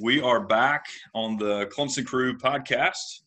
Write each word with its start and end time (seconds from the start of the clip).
we 0.00 0.20
are 0.20 0.40
back 0.40 0.86
on 1.14 1.36
the 1.36 1.66
Clemson 1.66 2.06
Cru 2.06 2.36
podcast. 2.36 3.20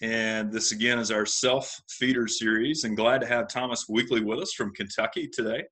And 0.00 0.50
this 0.50 0.72
again 0.72 0.98
is 0.98 1.10
our 1.10 1.26
self 1.26 1.82
feeder 1.88 2.26
series. 2.26 2.84
And 2.84 2.96
glad 2.96 3.20
to 3.20 3.26
have 3.26 3.48
Thomas 3.48 3.86
Weekly 3.88 4.22
with 4.22 4.38
us 4.38 4.52
from 4.52 4.72
Kentucky 4.72 5.28
today. 5.28 5.64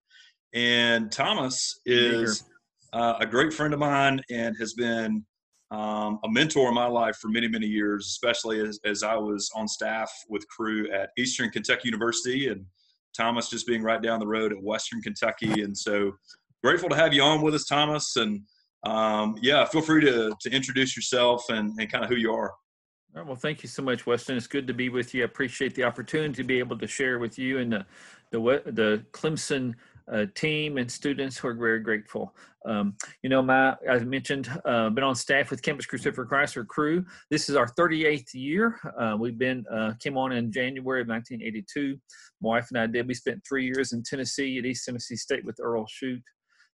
And 0.53 1.11
Thomas 1.11 1.81
is 1.87 2.45
uh, 2.93 3.15
a 3.21 3.27
great 3.27 3.53
friend 3.53 3.73
of 3.73 3.81
mine 3.81 4.21
and 4.31 4.55
has 4.59 4.75
been 4.75 5.25
um, 5.71 6.19
a 6.25 6.29
mentor 6.29 6.69
in 6.69 6.75
my 6.75 6.87
life 6.87 7.17
for 7.17 7.29
many, 7.29 7.49
many 7.49 7.67
years, 7.67 8.07
especially 8.09 8.61
as, 8.61 8.79
as 8.85 9.03
I 9.03 9.17
was 9.17 9.51
on 9.55 9.67
staff 9.67 10.13
with 10.29 10.47
Cru 10.49 10.91
at 10.91 11.11
Eastern 11.17 11.51
Kentucky 11.51 11.89
University 11.89 12.49
and 12.49 12.67
Thomas 13.17 13.49
just 13.49 13.67
being 13.67 13.83
right 13.83 14.03
down 14.03 14.21
the 14.21 14.27
road 14.27 14.53
at 14.53 14.63
Western 14.63 15.01
Kentucky. 15.01 15.63
And 15.63 15.77
so 15.77 16.13
grateful 16.63 16.91
to 16.91 16.97
have 16.97 17.15
you 17.15 17.23
on 17.23 17.41
with 17.41 17.55
us, 17.55 17.65
Thomas. 17.65 18.17
And 18.17 18.43
um, 18.85 19.37
yeah, 19.41 19.65
feel 19.65 19.83
free 19.83 20.01
to, 20.03 20.35
to 20.41 20.51
introduce 20.51 20.97
yourself 20.97 21.49
and, 21.49 21.79
and 21.79 21.91
kind 21.91 22.05
of 22.05 22.11
who 22.11 22.17
you 22.17 22.33
are. 22.33 22.53
Right, 23.15 23.27
well, 23.27 23.37
thank 23.37 23.63
you 23.63 23.69
so 23.69 23.83
much, 23.83 24.07
Weston. 24.07 24.37
It's 24.37 24.47
good 24.47 24.67
to 24.67 24.75
be 24.75 24.89
with 24.89 25.13
you. 25.13 25.23
I 25.23 25.25
appreciate 25.27 25.75
the 25.75 25.85
opportunity 25.85 26.35
to 26.35 26.45
be 26.45 26.59
able 26.59 26.79
to 26.79 26.87
share 26.87 27.19
with 27.19 27.39
you 27.39 27.59
and 27.59 27.73
the 27.73 27.87
the, 28.31 28.63
the 28.73 29.05
Clemson 29.13 29.75
uh, 30.11 30.25
team 30.35 30.79
and 30.79 30.91
students. 30.91 31.43
We're 31.43 31.55
very 31.55 31.81
grateful. 31.81 32.35
Um, 32.65 32.97
you 33.23 33.29
know, 33.29 33.43
my 33.43 33.77
as 33.87 34.05
mentioned, 34.05 34.49
uh, 34.65 34.89
been 34.91 35.05
on 35.05 35.15
staff 35.15 35.51
with 35.51 35.63
Campus 35.63 35.85
Crusade 35.85 36.15
for 36.15 36.25
Christ 36.25 36.57
or 36.57 36.65
Cru. 36.65 37.05
This 37.31 37.49
is 37.49 37.57
our 37.57 37.67
38th 37.67 38.33
year. 38.33 38.81
Uh, 38.99 39.17
we've 39.19 39.39
been 39.39 39.65
uh, 39.71 39.93
came 40.01 40.17
on 40.17 40.33
in 40.33 40.51
January 40.51 41.03
of 41.03 41.09
1982. 41.09 41.99
My 42.41 42.49
wife 42.49 42.69
and 42.71 42.79
I 42.79 42.87
did. 42.87 43.07
We 43.07 43.15
spent 43.15 43.43
three 43.47 43.67
years 43.67 43.93
in 43.93 44.03
Tennessee 44.03 44.59
at 44.59 44.65
East 44.65 44.87
Tennessee 44.87 45.17
State 45.17 45.45
with 45.45 45.59
Earl 45.61 45.87
Shute. 45.87 46.23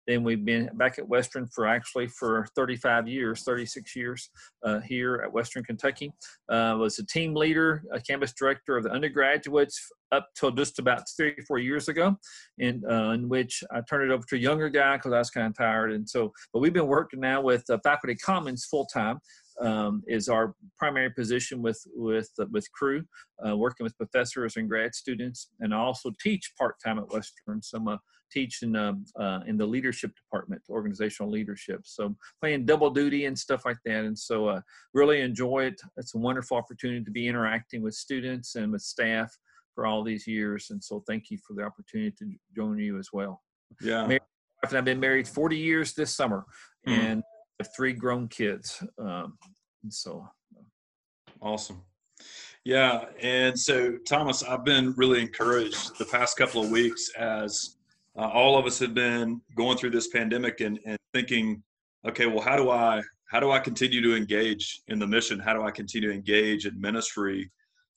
Then 0.06 0.22
we've 0.22 0.44
been 0.44 0.70
back 0.74 0.98
at 0.98 1.08
Western 1.08 1.48
for 1.48 1.66
actually 1.66 2.06
for 2.06 2.46
35 2.54 3.08
years, 3.08 3.42
36 3.42 3.96
years 3.96 4.30
uh, 4.64 4.80
here 4.80 5.22
at 5.24 5.32
Western 5.32 5.64
Kentucky. 5.64 6.12
Uh, 6.48 6.76
was 6.78 6.98
a 6.98 7.06
team 7.06 7.34
leader, 7.34 7.82
a 7.92 8.00
campus 8.00 8.32
director 8.32 8.76
of 8.76 8.84
the 8.84 8.90
undergraduates 8.90 9.80
up 10.12 10.28
till 10.38 10.50
just 10.52 10.78
about 10.78 11.02
three 11.16 11.30
or 11.30 11.42
four 11.46 11.58
years 11.58 11.88
ago, 11.88 12.16
in, 12.58 12.82
uh, 12.88 13.10
in 13.10 13.28
which 13.28 13.64
I 13.72 13.80
turned 13.80 14.10
it 14.10 14.14
over 14.14 14.24
to 14.28 14.36
a 14.36 14.38
younger 14.38 14.68
guy 14.68 14.96
because 14.96 15.12
I 15.12 15.18
was 15.18 15.30
kind 15.30 15.48
of 15.48 15.56
tired. 15.56 15.92
And 15.92 16.08
so, 16.08 16.32
but 16.52 16.60
we've 16.60 16.72
been 16.72 16.86
working 16.86 17.20
now 17.20 17.40
with 17.40 17.68
uh, 17.68 17.78
Faculty 17.82 18.14
Commons 18.14 18.64
full 18.64 18.86
time. 18.86 19.18
Um, 19.60 20.02
is 20.06 20.28
our 20.28 20.54
primary 20.78 21.10
position 21.10 21.62
with 21.62 21.80
with 21.94 22.28
uh, 22.38 22.44
with 22.50 22.70
Cru, 22.72 23.04
uh, 23.46 23.56
working 23.56 23.84
with 23.84 23.96
professors 23.96 24.56
and 24.56 24.68
grad 24.68 24.94
students, 24.94 25.48
and 25.60 25.72
I 25.74 25.78
also 25.78 26.12
teach 26.22 26.52
part 26.58 26.76
time 26.84 26.98
at 26.98 27.10
Western. 27.10 27.62
So 27.62 27.78
I'm 27.78 27.88
a 27.88 27.98
teach 28.30 28.62
in 28.62 28.76
um, 28.76 29.04
uh, 29.18 29.40
in 29.46 29.56
the 29.56 29.66
leadership 29.66 30.12
department, 30.14 30.62
organizational 30.68 31.30
leadership. 31.30 31.80
So 31.84 32.14
playing 32.40 32.66
double 32.66 32.90
duty 32.90 33.26
and 33.26 33.38
stuff 33.38 33.64
like 33.64 33.78
that, 33.84 34.04
and 34.04 34.18
so 34.18 34.48
uh, 34.48 34.60
really 34.94 35.20
enjoy 35.20 35.64
it. 35.64 35.80
It's 35.96 36.14
a 36.14 36.18
wonderful 36.18 36.56
opportunity 36.56 37.04
to 37.04 37.10
be 37.10 37.26
interacting 37.26 37.82
with 37.82 37.94
students 37.94 38.56
and 38.56 38.72
with 38.72 38.82
staff 38.82 39.34
for 39.74 39.86
all 39.86 40.02
these 40.02 40.26
years, 40.26 40.68
and 40.70 40.82
so 40.82 41.02
thank 41.06 41.30
you 41.30 41.38
for 41.46 41.54
the 41.54 41.62
opportunity 41.62 42.14
to 42.18 42.30
join 42.54 42.78
you 42.78 42.98
as 42.98 43.08
well. 43.12 43.42
Yeah, 43.80 44.06
Mary, 44.06 44.20
I've 44.64 44.84
been 44.84 45.00
married 45.00 45.28
40 45.28 45.56
years 45.56 45.94
this 45.94 46.12
summer, 46.12 46.44
mm. 46.86 46.92
and 46.92 47.22
have 47.58 47.74
three 47.74 47.92
grown 47.92 48.28
kids. 48.28 48.82
Um, 48.98 49.38
so 49.88 50.28
awesome. 51.40 51.82
Yeah, 52.64 53.04
and 53.22 53.58
so 53.58 53.96
Thomas, 54.08 54.42
I've 54.42 54.64
been 54.64 54.92
really 54.96 55.20
encouraged 55.20 55.98
the 55.98 56.04
past 56.06 56.36
couple 56.36 56.62
of 56.62 56.70
weeks 56.70 57.08
as 57.16 57.76
uh, 58.18 58.28
all 58.28 58.58
of 58.58 58.66
us 58.66 58.78
have 58.80 58.94
been 58.94 59.40
going 59.56 59.76
through 59.78 59.90
this 59.90 60.08
pandemic 60.08 60.60
and, 60.60 60.80
and 60.84 60.98
thinking, 61.14 61.62
okay, 62.08 62.26
well, 62.26 62.40
how 62.40 62.56
do 62.56 62.70
I 62.70 63.02
how 63.30 63.40
do 63.40 63.50
I 63.50 63.58
continue 63.58 64.00
to 64.02 64.16
engage 64.16 64.82
in 64.88 64.98
the 64.98 65.06
mission? 65.06 65.38
How 65.38 65.52
do 65.52 65.62
I 65.62 65.70
continue 65.70 66.08
to 66.08 66.14
engage 66.14 66.66
in 66.66 66.80
ministry 66.80 67.50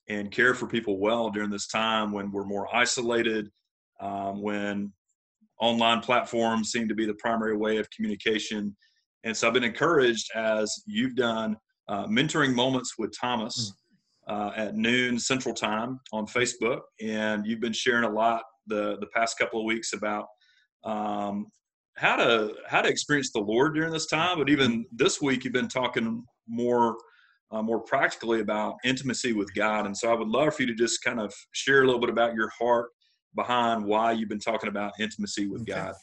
and 0.08 0.32
care 0.32 0.56
for 0.56 0.68
people 0.68 1.00
well 1.00 1.30
during 1.30 1.52
this 1.52 1.68
time 1.68 2.12
when 2.12 2.32
we're 2.32 2.46
more 2.46 2.74
isolated, 2.76 3.50
um, 4.02 4.42
when 4.42 4.92
online 5.62 6.02
platforms 6.02 6.72
seem 6.72 6.88
to 6.88 6.96
be 6.96 7.06
the 7.06 7.14
primary 7.16 7.56
way 7.56 7.78
of 7.78 7.90
communication? 7.92 8.76
And 9.24 9.36
so 9.36 9.48
I've 9.48 9.54
been 9.54 9.64
encouraged 9.64 10.30
as 10.36 10.84
you've 10.86 11.16
done 11.16 11.58
uh, 11.88 12.06
mentoring 12.08 12.54
moments 12.54 12.96
with 12.98 13.14
Thomas 13.20 13.74
hmm. 14.28 14.34
uh, 14.34 14.52
at 14.56 14.76
noon 14.76 15.20
Central 15.20 15.54
Time 15.54 16.00
on 16.14 16.26
Facebook, 16.26 16.82
and 17.02 17.46
you've 17.46 17.60
been 17.60 17.74
sharing 17.74 18.06
a 18.06 18.10
lot 18.10 18.44
the 18.68 18.98
the 19.00 19.08
past 19.08 19.38
couple 19.38 19.60
of 19.60 19.66
weeks 19.66 19.94
about 19.94 20.28
um, 20.84 21.48
how 21.98 22.16
to 22.16 22.54
how 22.68 22.82
to 22.82 22.90
experience 22.90 23.32
the 23.32 23.40
Lord 23.40 23.76
during 23.76 23.92
this 23.92 24.08
time. 24.08 24.38
But 24.38 24.50
even 24.50 24.86
this 24.92 25.22
week, 25.22 25.44
you've 25.44 25.54
been 25.54 25.68
talking 25.68 26.24
more 26.48 26.98
uh, 27.52 27.62
more 27.62 27.80
practically 27.80 28.42
about 28.42 28.76
intimacy 28.86 29.34
with 29.34 29.54
God. 29.56 29.86
And 29.86 29.98
so, 29.98 30.12
I 30.12 30.16
would 30.16 30.28
love 30.28 30.56
for 30.56 30.64
you 30.64 30.68
to 30.68 30.76
just 30.76 31.04
kind 31.04 31.20
of 31.20 31.34
share 31.52 31.82
a 31.82 31.86
little 31.86 32.00
bit 32.00 32.10
about 32.10 32.36
your 32.36 32.50
heart 32.58 32.90
behind 33.36 33.84
why 33.84 34.12
you've 34.12 34.30
been 34.30 34.40
talking 34.40 34.70
about 34.70 34.94
intimacy 35.00 35.48
with 35.48 35.62
okay. 35.64 35.74
God. 35.74 35.94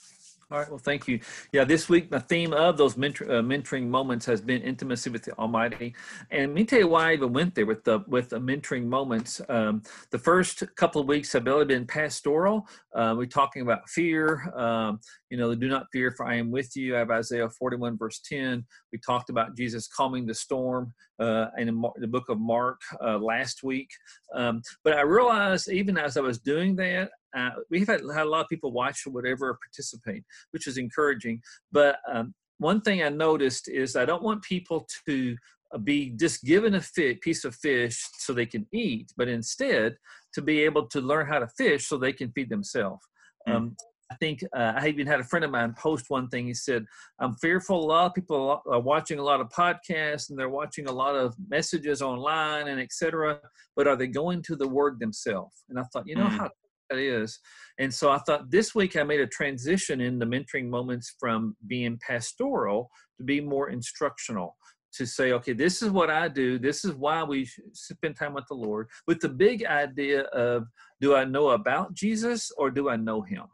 All 0.49 0.59
right. 0.59 0.69
Well, 0.69 0.79
thank 0.79 1.09
you. 1.09 1.19
Yeah, 1.51 1.65
this 1.65 1.89
week 1.89 2.09
the 2.09 2.21
theme 2.21 2.53
of 2.53 2.77
those 2.77 2.97
mentor, 2.97 3.25
uh, 3.25 3.43
mentoring 3.43 3.89
moments 3.89 4.25
has 4.27 4.41
been 4.41 4.63
intimacy 4.63 5.11
with 5.11 5.25
the 5.25 5.37
Almighty, 5.37 5.93
and 6.31 6.53
let 6.53 6.55
me 6.55 6.65
tell 6.65 6.79
you 6.79 6.87
why 6.87 7.11
I 7.11 7.15
even 7.15 7.33
went 7.33 7.57
there 7.57 7.67
with 7.67 7.83
the 7.83 8.05
with 8.07 8.29
the 8.29 8.39
mentoring 8.39 8.85
moments. 8.85 9.41
Um, 9.49 9.83
the 10.11 10.21
first 10.21 10.63
couple 10.77 11.01
of 11.01 11.09
weeks 11.09 11.33
have 11.33 11.47
really 11.47 11.65
been 11.65 11.85
pastoral. 11.85 12.69
Uh, 12.95 13.17
we're 13.19 13.27
talking 13.27 13.63
about 13.63 13.91
fear. 13.91 14.53
Um, 14.55 15.01
you 15.31 15.37
know, 15.37 15.55
do 15.55 15.69
not 15.69 15.87
fear, 15.93 16.13
for 16.13 16.27
I 16.27 16.37
am 16.37 16.51
with 16.51 16.77
you. 16.77 16.95
I 16.95 17.01
have 17.01 17.11
Isaiah 17.11 17.49
41 17.49 17.99
verse 17.99 18.21
10. 18.29 18.65
We 18.93 18.99
talked 18.99 19.31
about 19.31 19.57
Jesus 19.57 19.89
calming 19.89 20.27
the 20.27 20.35
storm 20.35 20.93
uh, 21.19 21.47
in 21.59 21.83
the 21.97 22.07
book 22.07 22.29
of 22.29 22.39
Mark 22.39 22.81
uh, 23.03 23.19
last 23.19 23.63
week. 23.63 23.89
Um, 24.35 24.63
but 24.85 24.95
I 24.95 25.03
realized 25.03 25.71
even 25.71 25.99
as 25.99 26.17
I 26.17 26.21
was 26.21 26.39
doing 26.39 26.77
that, 26.77 27.11
uh, 27.37 27.51
we've 27.71 27.87
had, 27.87 28.01
had, 28.15 28.27
a 28.27 28.31
lot 28.31 28.43
of 28.43 28.49
people 28.49 28.73
watch 28.73 29.03
or 29.07 29.11
whatever 29.11 29.51
or 29.51 29.59
participate, 29.63 30.25
which 30.53 30.67
is 30.67 30.79
encouraging. 30.79 31.43
But 31.73 31.99
um, 32.11 32.35
one 32.59 32.81
thing 32.81 33.03
I 33.03 33.09
noticed 33.09 33.69
is 33.69 33.97
I 33.97 34.05
don't 34.05 34.23
want 34.23 34.43
people 34.43 34.87
to 35.07 35.37
be 35.83 36.11
just 36.11 36.45
given 36.45 36.77
a 36.77 36.81
fit, 36.81 37.21
piece 37.21 37.45
of 37.45 37.55
fish 37.55 38.03
so 38.19 38.33
they 38.33 38.47
can 38.47 38.67
eat, 38.73 39.13
but 39.17 39.29
instead 39.29 39.97
to 40.33 40.43
be 40.43 40.61
able 40.61 40.87
to 40.87 41.01
learn 41.01 41.27
how 41.27 41.39
to 41.39 41.49
fish 41.49 41.87
so 41.87 41.97
they 41.97 42.13
can 42.13 42.31
feed 42.33 42.49
themselves. 42.49 43.05
Mm. 43.49 43.55
Um, 43.55 43.77
I 44.11 44.15
think 44.17 44.45
uh, 44.57 44.75
I 44.77 44.89
even 44.89 45.07
had 45.07 45.21
a 45.21 45.25
friend 45.25 45.45
of 45.45 45.51
mine 45.51 45.75
post 45.77 46.07
one 46.09 46.29
thing. 46.29 46.47
He 46.47 46.55
said, 46.55 46.85
"I'm 47.19 47.35
fearful. 47.37 47.85
A 47.85 47.87
lot 47.87 48.07
of 48.07 48.15
people 48.15 48.63
are 48.71 48.81
watching 48.81 49.19
a 49.19 49.23
lot 49.23 49.41
of 49.41 49.49
podcasts 49.49 50.31
and 50.31 50.39
they're 50.39 50.49
watching 50.49 50.89
a 50.89 50.93
lot 50.93 51.17
of 51.17 51.35
messages 51.49 52.03
online 52.03 52.69
and 52.69 52.81
etc. 52.81 53.41
But 53.75 53.89
are 53.89 53.97
they 53.97 54.07
going 54.07 54.43
to 54.43 54.57
the 54.57 54.69
Word 54.69 55.01
themselves?" 55.01 55.65
And 55.69 55.79
I 55.79 55.83
thought, 55.93 56.07
you 56.07 56.15
know 56.15 56.27
mm. 56.27 56.39
how 56.39 56.51
that 56.91 56.99
is. 56.99 57.39
And 57.79 57.93
so 57.93 58.11
I 58.11 58.19
thought 58.19 58.51
this 58.51 58.75
week 58.75 58.97
I 58.97 59.03
made 59.03 59.21
a 59.21 59.27
transition 59.27 60.01
in 60.01 60.19
the 60.19 60.27
mentoring 60.27 60.69
moments 60.69 61.15
from 61.19 61.57
being 61.67 61.99
pastoral 62.07 62.91
to 63.19 63.25
be 63.25 63.41
more 63.41 63.71
instructional 63.71 64.57
to 64.95 65.07
say, 65.07 65.33
okay, 65.33 65.53
this 65.53 65.83
is 65.83 65.91
what 65.91 66.11
I 66.11 66.29
do. 66.29 66.59
This 66.59 66.85
is 66.85 66.95
why 66.95 67.23
we 67.23 67.49
spend 67.73 68.17
time 68.17 68.35
with 68.35 68.47
the 68.49 68.55
Lord 68.55 68.89
with 69.07 69.21
the 69.21 69.29
big 69.29 69.65
idea 69.65 70.23
of 70.23 70.67
do 71.01 71.15
I 71.15 71.25
know 71.25 71.51
about 71.51 71.95
Jesus 71.95 72.51
or 72.57 72.71
do 72.71 72.89
I 72.89 72.97
know 72.97 73.21
him? 73.21 73.45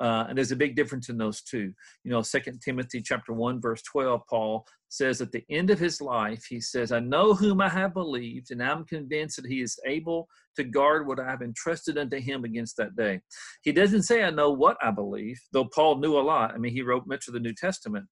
Uh, 0.00 0.26
and 0.28 0.36
there's 0.36 0.52
a 0.52 0.56
big 0.56 0.74
difference 0.74 1.08
in 1.08 1.16
those 1.16 1.42
two. 1.42 1.72
You 2.02 2.10
know, 2.10 2.22
Second 2.22 2.60
Timothy 2.60 3.00
chapter 3.00 3.32
one 3.32 3.60
verse 3.60 3.82
twelve, 3.82 4.22
Paul 4.28 4.66
says 4.88 5.20
at 5.20 5.32
the 5.32 5.44
end 5.50 5.70
of 5.70 5.78
his 5.78 6.00
life, 6.00 6.44
he 6.48 6.60
says, 6.60 6.92
"I 6.92 7.00
know 7.00 7.34
whom 7.34 7.60
I 7.60 7.68
have 7.68 7.94
believed, 7.94 8.50
and 8.50 8.62
I'm 8.62 8.84
convinced 8.84 9.36
that 9.36 9.50
he 9.50 9.60
is 9.60 9.78
able 9.86 10.28
to 10.56 10.64
guard 10.64 11.06
what 11.06 11.20
I 11.20 11.24
have 11.30 11.42
entrusted 11.42 11.98
unto 11.98 12.20
him 12.20 12.44
against 12.44 12.76
that 12.76 12.96
day." 12.96 13.20
He 13.62 13.72
doesn't 13.72 14.02
say, 14.02 14.24
"I 14.24 14.30
know 14.30 14.50
what 14.50 14.76
I 14.82 14.90
believe," 14.90 15.38
though 15.52 15.66
Paul 15.66 15.98
knew 15.98 16.18
a 16.18 16.20
lot. 16.20 16.52
I 16.52 16.58
mean, 16.58 16.72
he 16.72 16.82
wrote 16.82 17.06
much 17.06 17.28
of 17.28 17.34
the 17.34 17.40
New 17.40 17.54
Testament, 17.54 18.06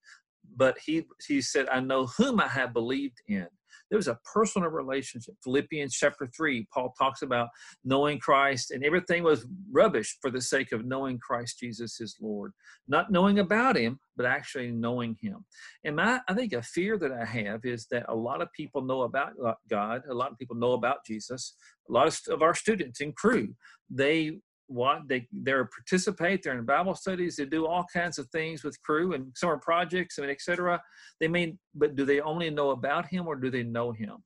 but 0.56 0.78
he 0.78 1.06
he 1.26 1.40
said, 1.40 1.68
"I 1.68 1.80
know 1.80 2.06
whom 2.06 2.40
I 2.40 2.48
have 2.48 2.72
believed 2.72 3.18
in." 3.26 3.48
There 3.92 3.98
was 3.98 4.08
a 4.08 4.18
personal 4.24 4.70
relationship. 4.70 5.34
Philippians 5.44 5.94
chapter 5.94 6.26
3, 6.34 6.66
Paul 6.72 6.94
talks 6.98 7.20
about 7.20 7.50
knowing 7.84 8.18
Christ, 8.18 8.70
and 8.70 8.82
everything 8.82 9.22
was 9.22 9.46
rubbish 9.70 10.16
for 10.22 10.30
the 10.30 10.40
sake 10.40 10.72
of 10.72 10.86
knowing 10.86 11.18
Christ 11.18 11.58
Jesus 11.60 12.00
is 12.00 12.16
Lord. 12.18 12.54
Not 12.88 13.12
knowing 13.12 13.38
about 13.38 13.76
him, 13.76 14.00
but 14.16 14.24
actually 14.24 14.70
knowing 14.70 15.18
him. 15.20 15.44
And 15.84 15.96
my, 15.96 16.20
I 16.26 16.32
think 16.32 16.54
a 16.54 16.62
fear 16.62 16.96
that 16.96 17.12
I 17.12 17.26
have 17.26 17.66
is 17.66 17.86
that 17.90 18.06
a 18.08 18.14
lot 18.14 18.40
of 18.40 18.50
people 18.54 18.80
know 18.80 19.02
about 19.02 19.32
uh, 19.44 19.52
God, 19.68 20.04
a 20.08 20.14
lot 20.14 20.32
of 20.32 20.38
people 20.38 20.56
know 20.56 20.72
about 20.72 21.04
Jesus. 21.06 21.54
A 21.90 21.92
lot 21.92 22.06
of, 22.06 22.18
of 22.30 22.40
our 22.40 22.54
students 22.54 23.02
in 23.02 23.12
Cru, 23.12 23.54
they 23.90 24.38
what 24.66 25.00
they 25.08 25.26
they're 25.32 25.66
participate 25.66 26.42
they're 26.42 26.58
in 26.58 26.64
bible 26.64 26.94
studies 26.94 27.36
they 27.36 27.44
do 27.44 27.66
all 27.66 27.84
kinds 27.92 28.18
of 28.18 28.28
things 28.30 28.64
with 28.64 28.80
Cru 28.82 29.12
and 29.12 29.32
summer 29.34 29.58
projects 29.58 30.18
and 30.18 30.30
etc 30.30 30.80
they 31.20 31.28
mean 31.28 31.58
but 31.74 31.96
do 31.96 32.04
they 32.04 32.20
only 32.20 32.48
know 32.50 32.70
about 32.70 33.06
him 33.06 33.26
or 33.26 33.36
do 33.36 33.50
they 33.50 33.62
know 33.62 33.92
him 33.92 34.16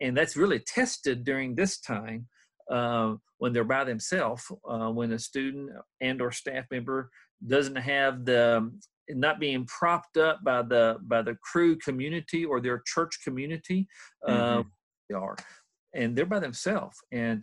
and 0.00 0.16
that's 0.16 0.36
really 0.36 0.58
tested 0.60 1.24
during 1.24 1.54
this 1.54 1.80
time 1.80 2.26
uh, 2.70 3.14
when 3.38 3.52
they're 3.52 3.62
by 3.62 3.84
themselves 3.84 4.50
uh, 4.68 4.90
when 4.90 5.12
a 5.12 5.18
student 5.18 5.70
and 6.00 6.20
or 6.20 6.32
staff 6.32 6.64
member 6.70 7.10
doesn't 7.46 7.76
have 7.76 8.24
the 8.24 8.70
not 9.10 9.38
being 9.38 9.66
propped 9.66 10.16
up 10.16 10.42
by 10.44 10.62
the 10.62 10.96
by 11.02 11.22
the 11.22 11.36
Cru 11.42 11.76
community 11.76 12.44
or 12.44 12.60
their 12.60 12.82
church 12.86 13.18
community. 13.22 13.86
Uh, 14.26 14.58
mm-hmm. 14.58 14.68
they 15.08 15.14
are, 15.14 15.36
and 15.94 16.16
they're 16.16 16.26
by 16.26 16.38
themselves, 16.38 16.96
and 17.12 17.42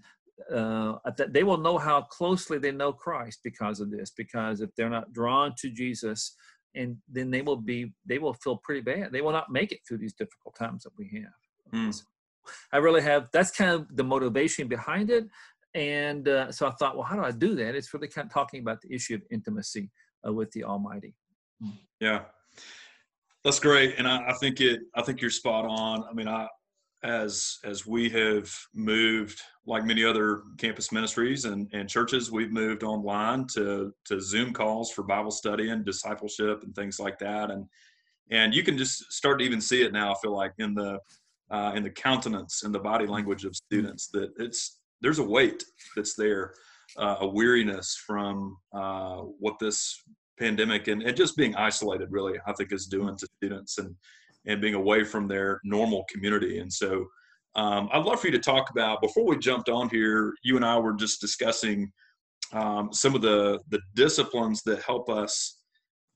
uh, 0.53 0.97
they 1.29 1.43
will 1.43 1.57
know 1.57 1.77
how 1.77 2.01
closely 2.01 2.57
they 2.57 2.71
know 2.71 2.93
Christ 2.93 3.39
because 3.43 3.79
of 3.79 3.91
this. 3.91 4.11
Because 4.15 4.61
if 4.61 4.69
they're 4.75 4.89
not 4.89 5.11
drawn 5.13 5.53
to 5.59 5.69
Jesus, 5.69 6.35
and 6.75 6.97
then 7.11 7.31
they 7.31 7.41
will 7.41 7.57
be, 7.57 7.93
they 8.05 8.17
will 8.17 8.33
feel 8.33 8.57
pretty 8.63 8.81
bad. 8.81 9.11
They 9.11 9.21
will 9.21 9.31
not 9.31 9.51
make 9.51 9.71
it 9.71 9.79
through 9.88 9.97
these 9.97 10.13
difficult 10.13 10.55
times 10.57 10.83
that 10.83 10.93
we 10.97 11.09
have. 11.21 11.73
Mm. 11.73 12.03
I 12.71 12.77
really 12.77 13.01
have. 13.01 13.27
That's 13.33 13.51
kind 13.51 13.71
of 13.71 13.95
the 13.95 14.03
motivation 14.03 14.67
behind 14.67 15.09
it. 15.09 15.25
And 15.73 16.27
uh, 16.27 16.51
so 16.51 16.67
I 16.67 16.71
thought, 16.71 16.95
well, 16.95 17.05
how 17.05 17.15
do 17.15 17.23
I 17.23 17.31
do 17.31 17.55
that? 17.55 17.75
It's 17.75 17.94
really 17.94 18.07
kind 18.07 18.25
of 18.25 18.33
talking 18.33 18.61
about 18.61 18.81
the 18.81 18.94
issue 18.94 19.15
of 19.15 19.21
intimacy 19.31 19.89
uh, 20.27 20.33
with 20.33 20.51
the 20.51 20.63
Almighty. 20.63 21.15
Yeah, 21.99 22.23
that's 23.44 23.59
great, 23.59 23.95
and 23.99 24.07
I, 24.07 24.29
I, 24.29 24.33
think 24.33 24.59
it. 24.61 24.79
I 24.95 25.03
think 25.03 25.21
you're 25.21 25.29
spot 25.29 25.65
on. 25.65 26.03
I 26.09 26.13
mean, 26.13 26.27
I 26.27 26.47
as 27.03 27.57
as 27.63 27.86
we 27.86 28.09
have 28.09 28.53
moved, 28.74 29.42
like 29.65 29.86
many 29.86 30.03
other 30.03 30.44
campus 30.57 30.92
ministries 30.92 31.45
and, 31.45 31.69
and 31.74 31.89
churches, 31.89 32.31
we've 32.31 32.51
moved 32.51 32.83
online 32.83 33.48
to 33.56 33.94
to 34.06 34.21
Zoom 34.21 34.53
calls 34.53 34.92
for 34.92 35.03
Bible 35.03 35.31
study 35.31 35.69
and 35.69 35.86
discipleship 35.86 36.63
and 36.63 36.75
things 36.75 37.00
like 37.00 37.18
that, 37.19 37.50
and 37.51 37.65
and 38.30 38.53
you 38.53 38.63
can 38.63 38.77
just 38.77 39.12
start 39.12 39.39
to 39.39 39.45
even 39.45 39.62
see 39.62 39.81
it 39.81 39.94
now. 39.94 40.12
I 40.12 40.15
feel 40.21 40.36
like 40.36 40.53
in 40.59 40.74
the 40.74 41.00
uh, 41.50 41.74
in 41.75 41.83
the 41.83 41.89
countenance 41.89 42.63
and 42.63 42.74
the 42.74 42.80
body 42.80 43.07
language 43.07 43.45
of 43.45 43.56
students 43.56 44.07
that 44.09 44.31
it's 44.38 44.80
there's 45.01 45.19
a 45.19 45.24
weight 45.24 45.63
that's 45.95 46.13
there, 46.13 46.54
uh, 46.97 47.18
a 47.21 47.27
weariness 47.27 48.00
from 48.06 48.57
uh, 48.74 49.18
what 49.18 49.57
this 49.59 50.04
pandemic 50.39 50.88
and, 50.88 51.04
and 51.04 51.15
just 51.15 51.38
being 51.38 51.56
isolated 51.56 52.07
really 52.09 52.33
i 52.47 52.54
think 52.54 52.71
is 52.74 52.88
doing 52.88 53.15
to 53.15 53.27
students 53.38 53.77
and 53.77 53.95
and 54.45 54.61
being 54.61 54.75
away 54.75 55.03
from 55.03 55.27
their 55.27 55.59
normal 55.63 56.05
community. 56.11 56.59
And 56.59 56.71
so 56.71 57.07
um, 57.53 57.89
i'd 57.91 58.05
love 58.05 58.21
for 58.21 58.27
you 58.27 58.31
to 58.31 58.39
talk 58.39 58.69
about 58.69 59.01
before 59.01 59.25
we 59.25 59.38
jumped 59.38 59.67
on 59.67 59.89
here 59.89 60.33
you 60.41 60.55
and 60.55 60.63
i 60.63 60.79
were 60.79 60.93
just 60.93 61.19
discussing 61.19 61.91
um, 62.53 62.91
some 62.91 63.15
of 63.15 63.21
the 63.21 63.59
the 63.69 63.79
disciplines 63.93 64.61
that 64.63 64.81
help 64.83 65.09
us 65.09 65.61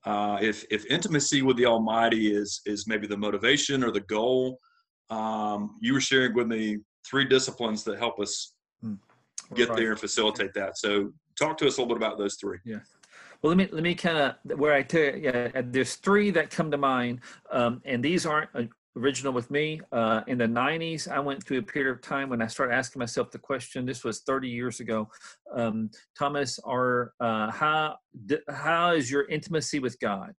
uh, 0.06 0.38
if 0.42 0.66
if 0.70 0.86
intimacy 0.86 1.42
with 1.42 1.58
the 1.58 1.66
almighty 1.66 2.34
is 2.34 2.62
is 2.66 2.88
maybe 2.88 3.08
the 3.08 3.18
motivation 3.18 3.84
or 3.84 3.92
the 3.92 4.02
goal. 4.02 4.60
Um, 5.10 5.78
you 5.82 5.94
were 5.94 6.02
sharing 6.02 6.34
with 6.34 6.48
me 6.48 6.78
three 7.08 7.26
disciplines 7.26 7.84
that 7.84 7.98
help 7.98 8.20
us 8.20 8.54
mm. 8.84 8.98
get 9.56 9.70
right. 9.70 9.78
there 9.78 9.92
and 9.92 10.00
facilitate 10.00 10.54
that. 10.56 10.78
So 10.78 11.12
talk 11.40 11.58
to 11.58 11.68
us 11.68 11.78
a 11.78 11.82
little 11.82 11.96
bit 11.96 12.04
about 12.04 12.18
those 12.18 12.36
three. 12.36 12.58
Yeah 12.66 12.80
well, 13.46 13.56
let 13.56 13.58
me 13.58 13.70
let 13.72 13.84
me 13.84 13.94
kind 13.94 14.18
of 14.18 14.58
where 14.58 14.74
I 14.74 14.82
tell 14.82 15.16
yeah. 15.16 15.62
There's 15.66 15.98
three 15.98 16.32
that 16.32 16.50
come 16.50 16.72
to 16.72 16.78
mind, 16.78 17.20
um, 17.52 17.80
and 17.86 18.04
these 18.04 18.26
aren't 18.26 18.50
uh, 18.56 18.64
original 18.98 19.34
with 19.34 19.52
me. 19.52 19.82
Uh, 19.92 20.22
in 20.26 20.40
the 20.40 20.48
90s, 20.48 21.08
I 21.08 21.20
went 21.20 21.44
through 21.44 21.60
a 21.60 21.62
period 21.62 21.92
of 21.92 22.02
time 22.02 22.30
when 22.30 22.42
I 22.42 22.48
started 22.48 22.74
asking 22.74 23.02
myself 23.02 23.30
the 23.30 23.38
question. 23.38 23.86
This 23.86 24.04
was 24.04 24.22
30 24.22 24.50
years 24.50 24.80
ago. 24.80 25.08
Um, 25.54 25.92
Thomas, 26.18 26.58
are 26.66 27.14
uh, 27.20 27.52
how 27.52 27.98
how 28.50 28.94
is 28.94 29.12
your 29.12 29.28
intimacy 29.28 29.78
with 29.78 30.00
God? 30.00 30.34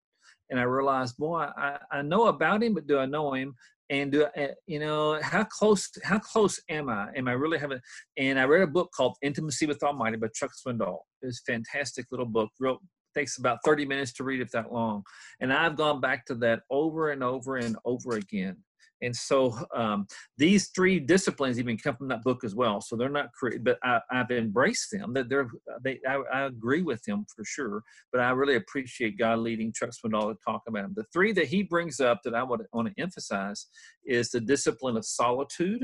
And 0.51 0.59
I 0.59 0.65
realized, 0.65 1.17
boy, 1.17 1.47
I, 1.57 1.79
I 1.93 2.03
know 2.03 2.27
about 2.27 2.65
Him, 2.65 2.75
but 2.75 2.89
do 2.89 2.99
I 2.99 3.07
know 3.07 3.35
Him? 3.35 3.55
and 3.89 4.11
do 4.11 4.27
I, 4.37 4.51
you 4.67 4.81
know 4.81 5.21
how 5.23 5.45
close 5.45 5.89
how 6.03 6.19
close 6.19 6.61
am 6.69 6.89
i 6.89 7.07
am 7.15 7.29
i 7.29 7.33
really 7.33 7.57
having 7.57 7.79
and 8.17 8.37
i 8.37 8.43
read 8.43 8.63
a 8.63 8.67
book 8.67 8.91
called 8.93 9.17
intimacy 9.23 9.65
with 9.65 9.81
almighty 9.85 10.17
by 10.17 10.27
chuck 10.35 10.51
swindoll 10.51 10.99
it's 11.23 11.41
a 11.47 11.53
fantastic 11.53 12.07
little 12.11 12.27
book 12.27 12.51
real 12.59 12.81
takes 13.17 13.39
about 13.39 13.59
30 13.65 13.87
minutes 13.87 14.13
to 14.15 14.25
read 14.25 14.41
if 14.41 14.51
that 14.53 14.73
long. 14.73 15.03
And 15.41 15.53
i've 15.53 15.77
gone 15.77 16.01
back 16.01 16.27
to 16.27 16.35
that 16.37 16.61
over 16.71 17.11
and 17.11 17.23
over 17.23 17.57
and 17.57 17.77
over 17.85 18.17
again. 18.17 18.57
And 19.03 19.15
so 19.15 19.55
um, 19.75 20.07
these 20.39 20.69
three 20.69 20.99
disciplines 20.99 21.59
even 21.59 21.77
come 21.77 21.97
from 21.97 22.09
that 22.09 22.23
book 22.23 22.45
as 22.45 22.55
well. 22.55 22.81
So 22.81 22.97
they're 22.97 23.09
not 23.09 23.33
cre- 23.33 23.59
but 23.61 23.79
I, 23.83 24.01
have 24.11 24.31
embraced 24.31 24.91
them. 24.91 25.13
That 25.13 25.29
they're 25.29 25.49
they 25.85 26.01
I, 26.09 26.23
I, 26.33 26.47
agree 26.47 26.83
with 26.83 27.03
them 27.05 27.27
for 27.35 27.45
sure. 27.45 27.83
But 28.13 28.23
i 28.23 28.31
really 28.31 28.57
appreciate 28.57 29.19
god 29.19 29.41
leading 29.41 29.73
chuck 29.73 29.91
swindoll 29.91 30.33
to 30.33 30.39
talk 30.45 30.63
about 30.67 30.83
them. 30.83 30.95
The 30.97 31.05
three 31.13 31.33
that 31.33 31.47
he 31.47 31.63
brings 31.63 32.01
up 32.01 32.21
that 32.25 32.35
i 32.35 32.43
would 32.43 32.63
want 32.73 32.89
to 32.89 33.03
emphasize 33.03 33.67
is 34.05 34.31
the 34.31 34.41
discipline 34.41 34.97
of 34.97 35.05
solitude 35.05 35.83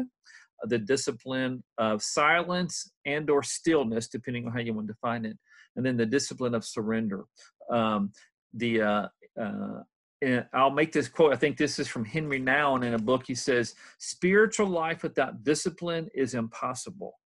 the 0.64 0.78
discipline 0.78 1.62
of 1.78 2.02
silence 2.02 2.90
and 3.06 3.28
or 3.30 3.42
stillness 3.42 4.08
depending 4.08 4.46
on 4.46 4.52
how 4.52 4.60
you 4.60 4.72
want 4.72 4.86
to 4.86 4.92
define 4.92 5.24
it 5.24 5.36
and 5.76 5.84
then 5.84 5.96
the 5.96 6.06
discipline 6.06 6.54
of 6.54 6.64
surrender. 6.64 7.24
Um, 7.70 8.12
the 8.54 8.82
uh, 8.82 9.08
uh, 9.40 10.42
I'll 10.52 10.70
make 10.70 10.92
this 10.92 11.08
quote. 11.08 11.32
I 11.32 11.36
think 11.36 11.56
this 11.56 11.78
is 11.78 11.88
from 11.88 12.04
Henry 12.04 12.40
Nouwen 12.40 12.84
in 12.84 12.94
a 12.94 12.98
book. 12.98 13.24
He 13.26 13.34
says, 13.34 13.74
"Spiritual 13.98 14.68
life 14.68 15.02
without 15.02 15.42
discipline 15.42 16.08
is 16.14 16.34
impossible. 16.34 17.18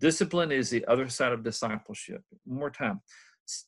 Discipline 0.00 0.50
is 0.50 0.70
the 0.70 0.84
other 0.86 1.08
side 1.08 1.32
of 1.32 1.44
discipleship." 1.44 2.22
One 2.44 2.58
more 2.58 2.70
time, 2.70 3.00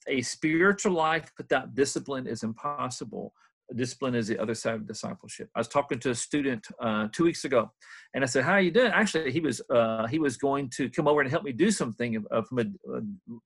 a 0.09 0.23
spiritual 0.23 0.93
life 0.93 1.31
without 1.39 1.75
discipline 1.75 2.27
is 2.27 2.43
impossible 2.43 3.33
discipline 3.75 4.15
is 4.15 4.29
the 4.29 4.39
other 4.39 4.55
side 4.55 4.75
of 4.75 4.87
discipleship. 4.87 5.49
I 5.55 5.61
was 5.61 5.69
talking 5.69 5.99
to 6.01 6.11
a 6.11 6.15
student 6.15 6.67
uh, 6.81 7.09
two 7.13 7.25
weeks 7.25 7.45
ago, 7.45 7.71
and 8.15 8.23
I 8.23 8.27
said, 8.27 8.45
"How 8.45 8.53
are 8.53 8.61
you 8.61 8.71
doing?" 8.71 8.93
Actually, 8.93 9.33
he 9.33 9.41
was 9.41 9.61
uh, 9.71 10.07
he 10.07 10.19
was 10.19 10.37
going 10.37 10.71
to 10.77 10.91
come 10.91 11.09
over 11.09 11.21
and 11.21 11.31
help 11.31 11.45
me 11.45 11.53
do 11.53 11.71
something 11.71 12.25
a, 12.31 12.43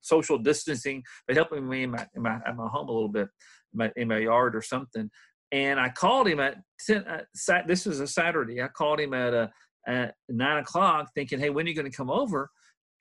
social 0.01 0.37
distancing, 0.37 1.03
but 1.27 1.35
helping 1.35 1.67
me 1.67 1.83
in 1.83 1.91
my, 1.91 2.05
in 2.15 2.21
my, 2.21 2.39
at 2.45 2.55
my 2.55 2.67
home 2.67 2.89
a 2.89 2.91
little 2.91 3.09
bit, 3.09 3.29
in 3.73 3.77
my, 3.77 3.91
in 3.95 4.07
my 4.07 4.17
yard 4.17 4.55
or 4.55 4.61
something. 4.61 5.09
And 5.51 5.79
I 5.79 5.89
called 5.89 6.27
him 6.27 6.39
at 6.39 6.57
10, 6.85 7.05
uh, 7.05 7.61
this 7.65 7.85
was 7.85 7.99
a 7.99 8.07
Saturday. 8.07 8.61
I 8.61 8.67
called 8.67 8.99
him 8.99 9.13
at, 9.13 9.33
uh, 9.33 9.47
at 9.87 10.15
nine 10.27 10.59
o'clock, 10.59 11.09
thinking, 11.15 11.39
"Hey, 11.39 11.49
when 11.49 11.65
are 11.65 11.69
you 11.69 11.75
going 11.75 11.89
to 11.89 11.95
come 11.97 12.11
over?" 12.11 12.49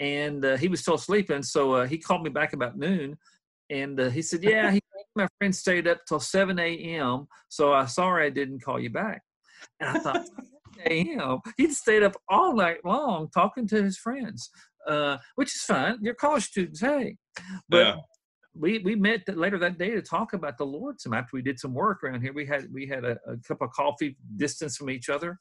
And 0.01 0.45
uh, 0.45 0.57
he 0.57 0.69
was 0.69 0.81
still 0.81 0.99
sleeping, 0.99 1.43
so 1.43 1.85
he 1.85 1.99
called 1.99 2.23
me 2.23 2.31
back 2.31 2.53
about 2.53 2.79
noon, 2.79 3.19
and 3.69 3.99
he 4.13 4.23
said, 4.23 4.43
"Yeah." 4.43 4.71
He 4.71 4.81
my 5.19 5.29
friend 5.39 5.55
stayed 5.55 5.87
up 5.87 5.99
till 6.07 6.21
7 6.21 6.59
a.m. 6.59 7.27
So 7.49 7.75
I'm 7.75 7.89
sorry 7.89 8.27
I 8.27 8.31
didn't 8.31 8.65
call 8.65 8.81
you 8.81 8.91
back. 8.91 9.23
And 9.81 9.97
I 9.97 10.01
thought, 10.01 10.27
a.m. 10.87 11.41
He'd 11.57 11.73
stayed 11.73 12.03
up 12.03 12.17
all 12.29 12.55
night 12.55 12.79
long 12.85 13.29
talking 13.35 13.67
to 13.69 13.83
his 13.83 13.99
friends, 13.99 14.51
uh, 14.87 15.19
which 15.35 15.55
is 15.55 15.63
fine. 15.63 15.99
You're 16.01 16.15
college 16.15 16.45
students, 16.45 16.81
hey. 16.81 17.17
But 17.69 17.87
yeah. 17.87 17.97
we 18.55 18.79
we 18.79 18.95
met 18.95 19.23
later 19.37 19.59
that 19.59 19.79
day 19.79 19.91
to 19.91 20.03
talk 20.03 20.33
about 20.33 20.59
the 20.59 20.67
Lord. 20.67 21.01
Some 21.01 21.15
after 21.15 21.31
we 21.33 21.43
did 21.43 21.59
some 21.59 21.75
work 21.75 22.03
around 22.03 22.23
here, 22.23 22.33
we 22.33 22.47
had 22.47 22.67
we 22.73 22.87
had 22.87 23.05
a, 23.05 23.19
a 23.27 23.37
cup 23.47 23.61
of 23.61 23.71
coffee 23.71 24.17
distance 24.37 24.77
from 24.77 24.91
each 24.91 25.09
other, 25.09 25.39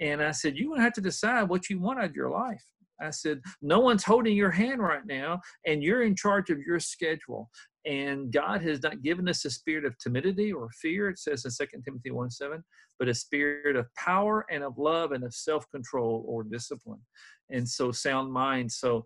and 0.00 0.22
I 0.22 0.32
said, 0.32 0.56
"You're 0.56 0.70
gonna 0.70 0.82
have 0.82 0.92
to 0.94 1.00
decide 1.00 1.48
what 1.48 1.70
you 1.70 1.80
want 1.80 2.00
out 2.00 2.06
of 2.06 2.16
your 2.16 2.30
life." 2.30 2.64
I 3.00 3.10
said, 3.10 3.40
No 3.62 3.80
one's 3.80 4.04
holding 4.04 4.36
your 4.36 4.50
hand 4.50 4.82
right 4.82 5.06
now, 5.06 5.40
and 5.66 5.82
you're 5.82 6.02
in 6.02 6.16
charge 6.16 6.50
of 6.50 6.58
your 6.58 6.80
schedule. 6.80 7.50
And 7.86 8.30
God 8.32 8.62
has 8.62 8.82
not 8.82 9.02
given 9.02 9.28
us 9.28 9.44
a 9.44 9.50
spirit 9.50 9.84
of 9.84 9.96
timidity 9.98 10.52
or 10.52 10.68
fear, 10.80 11.08
it 11.08 11.18
says 11.18 11.44
in 11.44 11.50
2 11.50 11.82
Timothy 11.82 12.10
1 12.10 12.30
7, 12.30 12.62
but 12.98 13.08
a 13.08 13.14
spirit 13.14 13.76
of 13.76 13.86
power 13.94 14.44
and 14.50 14.62
of 14.62 14.76
love 14.76 15.12
and 15.12 15.24
of 15.24 15.34
self 15.34 15.64
control 15.70 16.24
or 16.26 16.44
discipline. 16.44 17.00
And 17.48 17.68
so, 17.68 17.90
sound 17.90 18.32
mind. 18.32 18.70
So, 18.70 19.04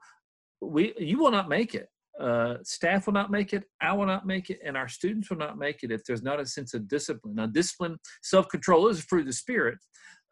we 0.61 0.95
you 0.99 1.19
will 1.19 1.31
not 1.31 1.49
make 1.49 1.75
it. 1.75 1.89
Uh, 2.21 2.57
staff 2.63 3.07
will 3.07 3.13
not 3.13 3.31
make 3.31 3.53
it. 3.53 3.65
I 3.81 3.93
will 3.93 4.07
not 4.07 4.27
make 4.27 4.51
it, 4.51 4.61
and 4.65 4.77
our 4.77 4.89
students 4.89 5.31
will 5.31 5.37
not 5.37 5.59
make 5.59 5.83
it 5.83 5.91
if 5.91 6.05
there's 6.05 6.23
not 6.23 6.41
a 6.41 6.47
sense 6.47 6.75
of 6.75 6.89
discipline. 6.89 7.35
Now, 7.37 7.47
discipline, 7.47 7.97
self 8.23 8.49
control 8.49 8.89
is 8.89 9.01
a 9.01 9.03
fruit 9.03 9.21
of 9.21 9.27
the 9.27 9.33
spirit, 9.33 9.79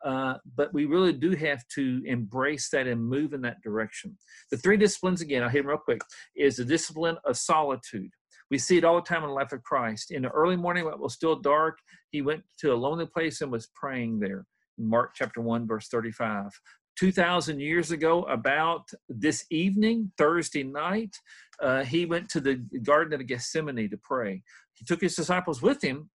uh, 0.04 0.35
but 0.56 0.73
we 0.73 0.85
really 0.85 1.12
do 1.12 1.30
have 1.32 1.66
to 1.68 2.02
embrace 2.06 2.68
that 2.71 2.87
and 2.87 3.02
move 3.02 3.32
in 3.32 3.40
that 3.42 3.62
direction. 3.62 4.16
The 4.50 4.56
three 4.56 4.76
disciplines, 4.76 5.21
again, 5.21 5.42
I'll 5.42 5.49
hit 5.49 5.62
them 5.62 5.68
real 5.68 5.78
quick, 5.78 6.00
is 6.37 6.56
the 6.56 6.64
discipline 6.64 7.16
of 7.25 7.37
solitude. 7.37 8.11
We 8.50 8.59
see 8.59 8.76
it 8.76 8.85
all 8.85 8.97
the 8.97 9.02
time 9.02 9.23
in 9.23 9.30
the 9.30 9.35
life 9.35 9.52
of 9.52 9.62
Christ. 9.62 10.11
In 10.11 10.23
the 10.23 10.28
early 10.28 10.56
morning, 10.56 10.85
when 10.85 10.94
it 10.94 11.00
was 11.00 11.14
still 11.14 11.37
dark, 11.37 11.78
he 12.11 12.21
went 12.21 12.42
to 12.59 12.73
a 12.73 12.76
lonely 12.76 13.06
place 13.06 13.40
and 13.40 13.50
was 13.50 13.68
praying 13.75 14.21
there. 14.21 14.44
Mark 14.78 15.12
chapter 15.14 15.40
1, 15.40 15.66
verse 15.66 15.88
35. 15.88 16.50
2,000 16.99 17.61
years 17.61 17.90
ago, 17.90 18.25
about 18.25 18.90
this 19.09 19.47
evening, 19.50 20.12
Thursday 20.18 20.62
night, 20.62 21.16
uh, 21.62 21.85
he 21.85 22.04
went 22.04 22.28
to 22.28 22.40
the 22.40 22.56
Garden 22.82 23.18
of 23.18 23.26
Gethsemane 23.26 23.88
to 23.88 23.97
pray. 24.02 24.42
He 24.75 24.85
took 24.85 25.00
his 25.00 25.16
disciples 25.16 25.62
with 25.62 25.82
him, 25.82 26.11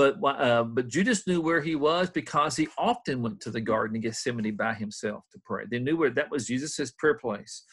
but 0.00 0.40
uh, 0.40 0.64
but 0.64 0.88
Judas 0.88 1.26
knew 1.26 1.40
where 1.40 1.60
he 1.60 1.76
was 1.76 2.10
because 2.10 2.56
he 2.56 2.68
often 2.78 3.22
went 3.22 3.40
to 3.40 3.50
the 3.50 3.60
Garden 3.60 3.96
of 3.96 4.02
Gethsemane 4.02 4.56
by 4.56 4.74
himself 4.74 5.24
to 5.32 5.40
pray. 5.44 5.64
They 5.70 5.78
knew 5.78 5.96
where 5.96 6.10
that 6.10 6.30
was 6.30 6.46
Jesus' 6.46 6.92
prayer 6.92 7.18
place. 7.18 7.64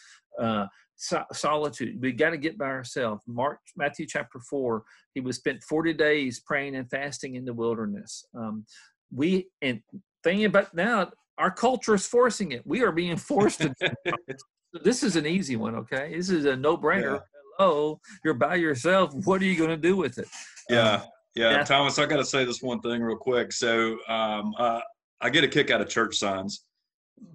Uh, 0.41 0.65
so, 0.95 1.23
solitude. 1.31 2.01
We 2.01 2.11
got 2.11 2.31
to 2.31 2.37
get 2.37 2.57
by 2.57 2.65
ourselves. 2.65 3.23
Mark, 3.27 3.59
Matthew 3.75 4.07
chapter 4.07 4.39
four. 4.39 4.83
He 5.13 5.21
was 5.21 5.37
spent 5.37 5.63
forty 5.63 5.93
days 5.93 6.39
praying 6.39 6.75
and 6.75 6.89
fasting 6.89 7.35
in 7.35 7.45
the 7.45 7.53
wilderness. 7.53 8.25
Um, 8.35 8.65
we 9.13 9.47
and 9.61 9.81
thinking 10.23 10.45
about 10.45 10.73
now, 10.73 11.11
our 11.37 11.51
culture 11.51 11.95
is 11.95 12.07
forcing 12.07 12.51
it. 12.51 12.65
We 12.65 12.81
are 12.81 12.91
being 12.91 13.15
forced 13.15 13.61
to. 13.61 13.73
this 14.83 15.03
is 15.03 15.15
an 15.15 15.25
easy 15.25 15.55
one. 15.55 15.75
Okay, 15.75 16.13
this 16.15 16.29
is 16.29 16.45
a 16.45 16.55
no-brainer. 16.55 17.15
Yeah. 17.15 17.19
hello, 17.59 17.99
you're 18.25 18.33
by 18.33 18.55
yourself. 18.55 19.13
What 19.25 19.41
are 19.41 19.45
you 19.45 19.57
going 19.57 19.69
to 19.69 19.77
do 19.77 19.95
with 19.95 20.17
it? 20.17 20.27
Yeah. 20.69 20.95
Um, 20.95 21.01
yeah. 21.37 21.51
yeah. 21.51 21.63
Thomas, 21.63 21.99
I 21.99 22.05
got 22.05 22.17
to 22.17 22.25
say 22.25 22.45
this 22.45 22.61
one 22.61 22.81
thing 22.81 23.01
real 23.01 23.17
quick. 23.17 23.51
So 23.51 23.97
um, 24.07 24.53
uh, 24.57 24.81
I 25.21 25.29
get 25.29 25.43
a 25.43 25.47
kick 25.47 25.71
out 25.71 25.81
of 25.81 25.89
church 25.89 26.17
signs 26.17 26.63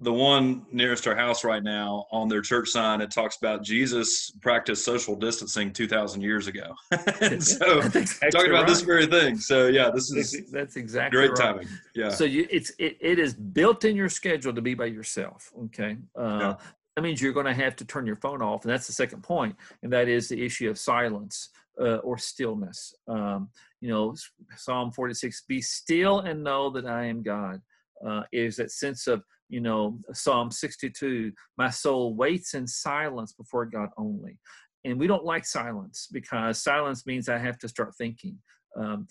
the 0.01 0.13
one 0.13 0.65
nearest 0.71 1.07
our 1.07 1.15
house 1.15 1.43
right 1.43 1.63
now 1.63 2.05
on 2.11 2.29
their 2.29 2.41
church 2.41 2.69
sign 2.69 3.01
it 3.01 3.11
talks 3.11 3.37
about 3.37 3.63
jesus 3.63 4.31
practiced 4.41 4.85
social 4.85 5.15
distancing 5.15 5.71
2000 5.73 6.21
years 6.21 6.47
ago 6.47 6.73
so 7.39 7.79
exactly 7.79 8.29
talking 8.31 8.49
about 8.49 8.61
right. 8.61 8.67
this 8.67 8.81
very 8.81 9.05
thing 9.05 9.37
so 9.37 9.67
yeah 9.67 9.89
this 9.89 10.11
is 10.11 10.49
that's 10.51 10.77
exactly 10.77 11.17
great 11.17 11.31
right. 11.31 11.37
timing 11.37 11.67
yeah 11.95 12.09
so 12.09 12.23
you 12.23 12.47
it's 12.49 12.71
it, 12.79 12.97
it 13.01 13.19
is 13.19 13.33
built 13.33 13.83
in 13.83 13.95
your 13.95 14.09
schedule 14.09 14.53
to 14.53 14.61
be 14.61 14.73
by 14.73 14.85
yourself 14.85 15.51
okay 15.65 15.97
uh, 16.17 16.39
yeah. 16.39 16.55
that 16.95 17.01
means 17.01 17.21
you're 17.21 17.33
going 17.33 17.45
to 17.45 17.53
have 17.53 17.75
to 17.75 17.85
turn 17.85 18.07
your 18.07 18.15
phone 18.15 18.41
off 18.41 18.63
and 18.63 18.71
that's 18.71 18.87
the 18.87 18.93
second 18.93 19.21
point 19.21 19.55
and 19.83 19.91
that 19.91 20.07
is 20.07 20.29
the 20.29 20.45
issue 20.45 20.69
of 20.69 20.77
silence 20.77 21.49
uh, 21.81 21.97
or 21.97 22.17
stillness 22.17 22.93
um, 23.07 23.49
you 23.81 23.89
know 23.89 24.13
psalm 24.55 24.91
46 24.91 25.43
be 25.47 25.61
still 25.61 26.19
and 26.19 26.43
know 26.43 26.69
that 26.69 26.85
i 26.85 27.05
am 27.05 27.23
god 27.23 27.59
uh, 28.05 28.23
is 28.31 28.57
that 28.57 28.71
sense 28.71 29.07
of 29.07 29.23
you 29.53 29.61
know, 29.61 29.99
Psalm 30.13 30.49
62, 30.49 31.31
my 31.59 31.69
soul 31.69 32.15
waits 32.15 32.55
in 32.55 32.65
silence 32.65 33.33
before 33.33 33.67
God 33.67 33.89
only. 33.99 34.39
And 34.83 34.99
we 34.99 35.05
don't 35.05 35.23
like 35.23 35.45
silence 35.45 36.07
because 36.11 36.63
silence 36.63 37.05
means 37.05 37.29
I 37.29 37.37
have 37.37 37.59
to 37.59 37.67
start 37.67 37.93
thinking. 37.95 38.39
Um, 38.75 39.07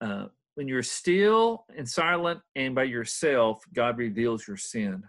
uh, 0.00 0.26
when 0.56 0.66
you're 0.66 0.82
still 0.82 1.64
and 1.76 1.88
silent 1.88 2.40
and 2.56 2.74
by 2.74 2.82
yourself, 2.82 3.62
God 3.72 3.96
reveals 3.96 4.48
your 4.48 4.56
sin. 4.56 5.00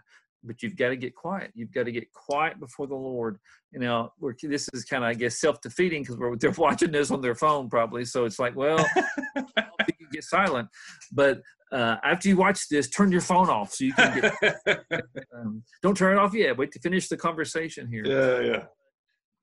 But 0.44 0.62
you've 0.62 0.76
got 0.76 0.90
to 0.90 0.96
get 0.96 1.14
quiet. 1.14 1.50
You've 1.54 1.72
got 1.72 1.84
to 1.84 1.92
get 1.92 2.12
quiet 2.12 2.60
before 2.60 2.86
the 2.86 2.94
Lord. 2.94 3.38
You 3.72 3.80
know, 3.80 4.12
this 4.42 4.68
is 4.72 4.84
kind 4.84 5.02
of, 5.02 5.10
I 5.10 5.14
guess, 5.14 5.40
self-defeating 5.40 6.04
because 6.04 6.38
they're 6.38 6.50
watching 6.56 6.92
this 6.92 7.10
on 7.10 7.20
their 7.20 7.34
phone 7.34 7.68
probably. 7.68 8.04
So 8.04 8.24
it's 8.24 8.38
like, 8.38 8.54
well, 8.54 8.84
get 10.16 10.24
silent. 10.24 10.68
But 11.12 11.42
uh, 11.72 11.96
after 12.04 12.28
you 12.28 12.36
watch 12.36 12.68
this, 12.68 12.88
turn 12.88 13.12
your 13.12 13.20
phone 13.20 13.48
off 13.48 13.72
so 13.72 13.84
you 13.84 13.92
can 13.92 14.20
get. 14.20 14.84
um, 15.36 15.62
don't 15.82 15.96
turn 15.96 16.16
it 16.16 16.20
off 16.20 16.34
yet. 16.34 16.56
Wait 16.56 16.72
to 16.72 16.80
finish 16.80 17.08
the 17.08 17.16
conversation 17.16 17.88
here. 17.88 18.04
Yeah, 18.04 18.40
yeah. 18.40 18.62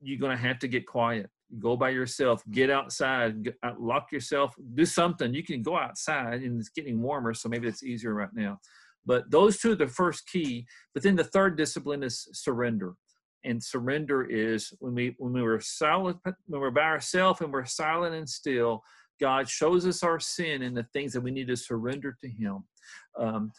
You're 0.02 0.20
gonna 0.20 0.38
have 0.38 0.60
to 0.60 0.68
get 0.68 0.86
quiet. 0.86 1.30
Go 1.60 1.78
by 1.78 1.90
yourself. 1.90 2.44
Get 2.52 2.70
outside. 2.70 3.54
Uh, 3.62 3.72
lock 3.80 4.12
yourself. 4.12 4.54
Do 4.74 4.86
something. 4.86 5.34
You 5.34 5.44
can 5.44 5.62
go 5.62 5.78
outside, 5.78 6.42
and 6.42 6.60
it's 6.60 6.70
getting 6.70 7.02
warmer, 7.02 7.34
so 7.34 7.48
maybe 7.48 7.68
it's 7.68 7.84
easier 7.84 8.14
right 8.14 8.34
now. 8.34 8.60
But 9.06 9.30
those 9.30 9.60
two 9.60 9.74
are 9.74 9.76
the 9.76 9.88
first 9.88 10.28
key. 10.28 10.66
But 10.94 11.04
then 11.04 11.16
the 11.16 11.24
third 11.24 11.58
discipline 11.58 12.04
is 12.04 12.28
surrender. 12.34 12.94
And 13.46 13.62
surrender 13.62 14.24
is 14.24 14.74
when 14.80 14.96
we 14.96 15.16
when 15.18 15.34
we 15.34 15.42
were 15.42 15.60
silent, 15.60 16.18
when 16.24 16.62
we're 16.62 16.72
by 16.72 16.84
ourselves 16.84 17.42
and 17.42 17.52
we're 17.52 17.66
silent 17.66 18.16
and 18.16 18.30
still 18.30 18.84
God 19.20 19.48
shows 19.50 19.86
us 19.86 20.04
our 20.04 20.20
sin 20.20 20.64
and 20.64 20.76
the 20.76 20.88
things 20.94 21.14
that 21.14 21.22
we 21.22 21.32
need 21.32 21.48
to 21.48 21.56
surrender 21.56 22.18
to 22.22 22.30
Him. 22.30 22.64
Um, 23.18 23.52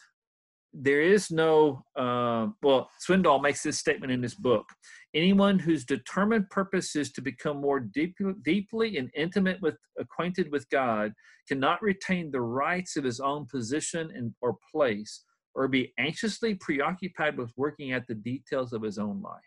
there 0.77 1.01
is 1.01 1.31
no, 1.31 1.85
uh, 1.95 2.47
well, 2.61 2.89
Swindoll 3.07 3.41
makes 3.41 3.63
this 3.63 3.79
statement 3.79 4.11
in 4.11 4.21
his 4.21 4.35
book. 4.35 4.65
Anyone 5.13 5.57
whose 5.57 5.85
determined 5.85 6.49
purpose 6.49 6.97
is 6.97 7.13
to 7.13 7.21
become 7.21 7.61
more 7.61 7.79
deep, 7.79 8.15
deeply 8.43 8.97
and 8.97 9.09
intimate 9.15 9.61
with, 9.61 9.77
acquainted 9.97 10.51
with 10.51 10.69
God, 10.69 11.13
cannot 11.47 11.81
retain 11.81 12.29
the 12.29 12.41
rights 12.41 12.97
of 12.97 13.05
his 13.05 13.21
own 13.21 13.47
position 13.49 14.11
and 14.13 14.33
or 14.41 14.57
place, 14.69 15.23
or 15.55 15.67
be 15.67 15.93
anxiously 15.97 16.55
preoccupied 16.55 17.37
with 17.37 17.51
working 17.55 17.93
at 17.93 18.05
the 18.07 18.15
details 18.15 18.73
of 18.73 18.83
his 18.83 18.97
own 18.97 19.21
life. 19.21 19.41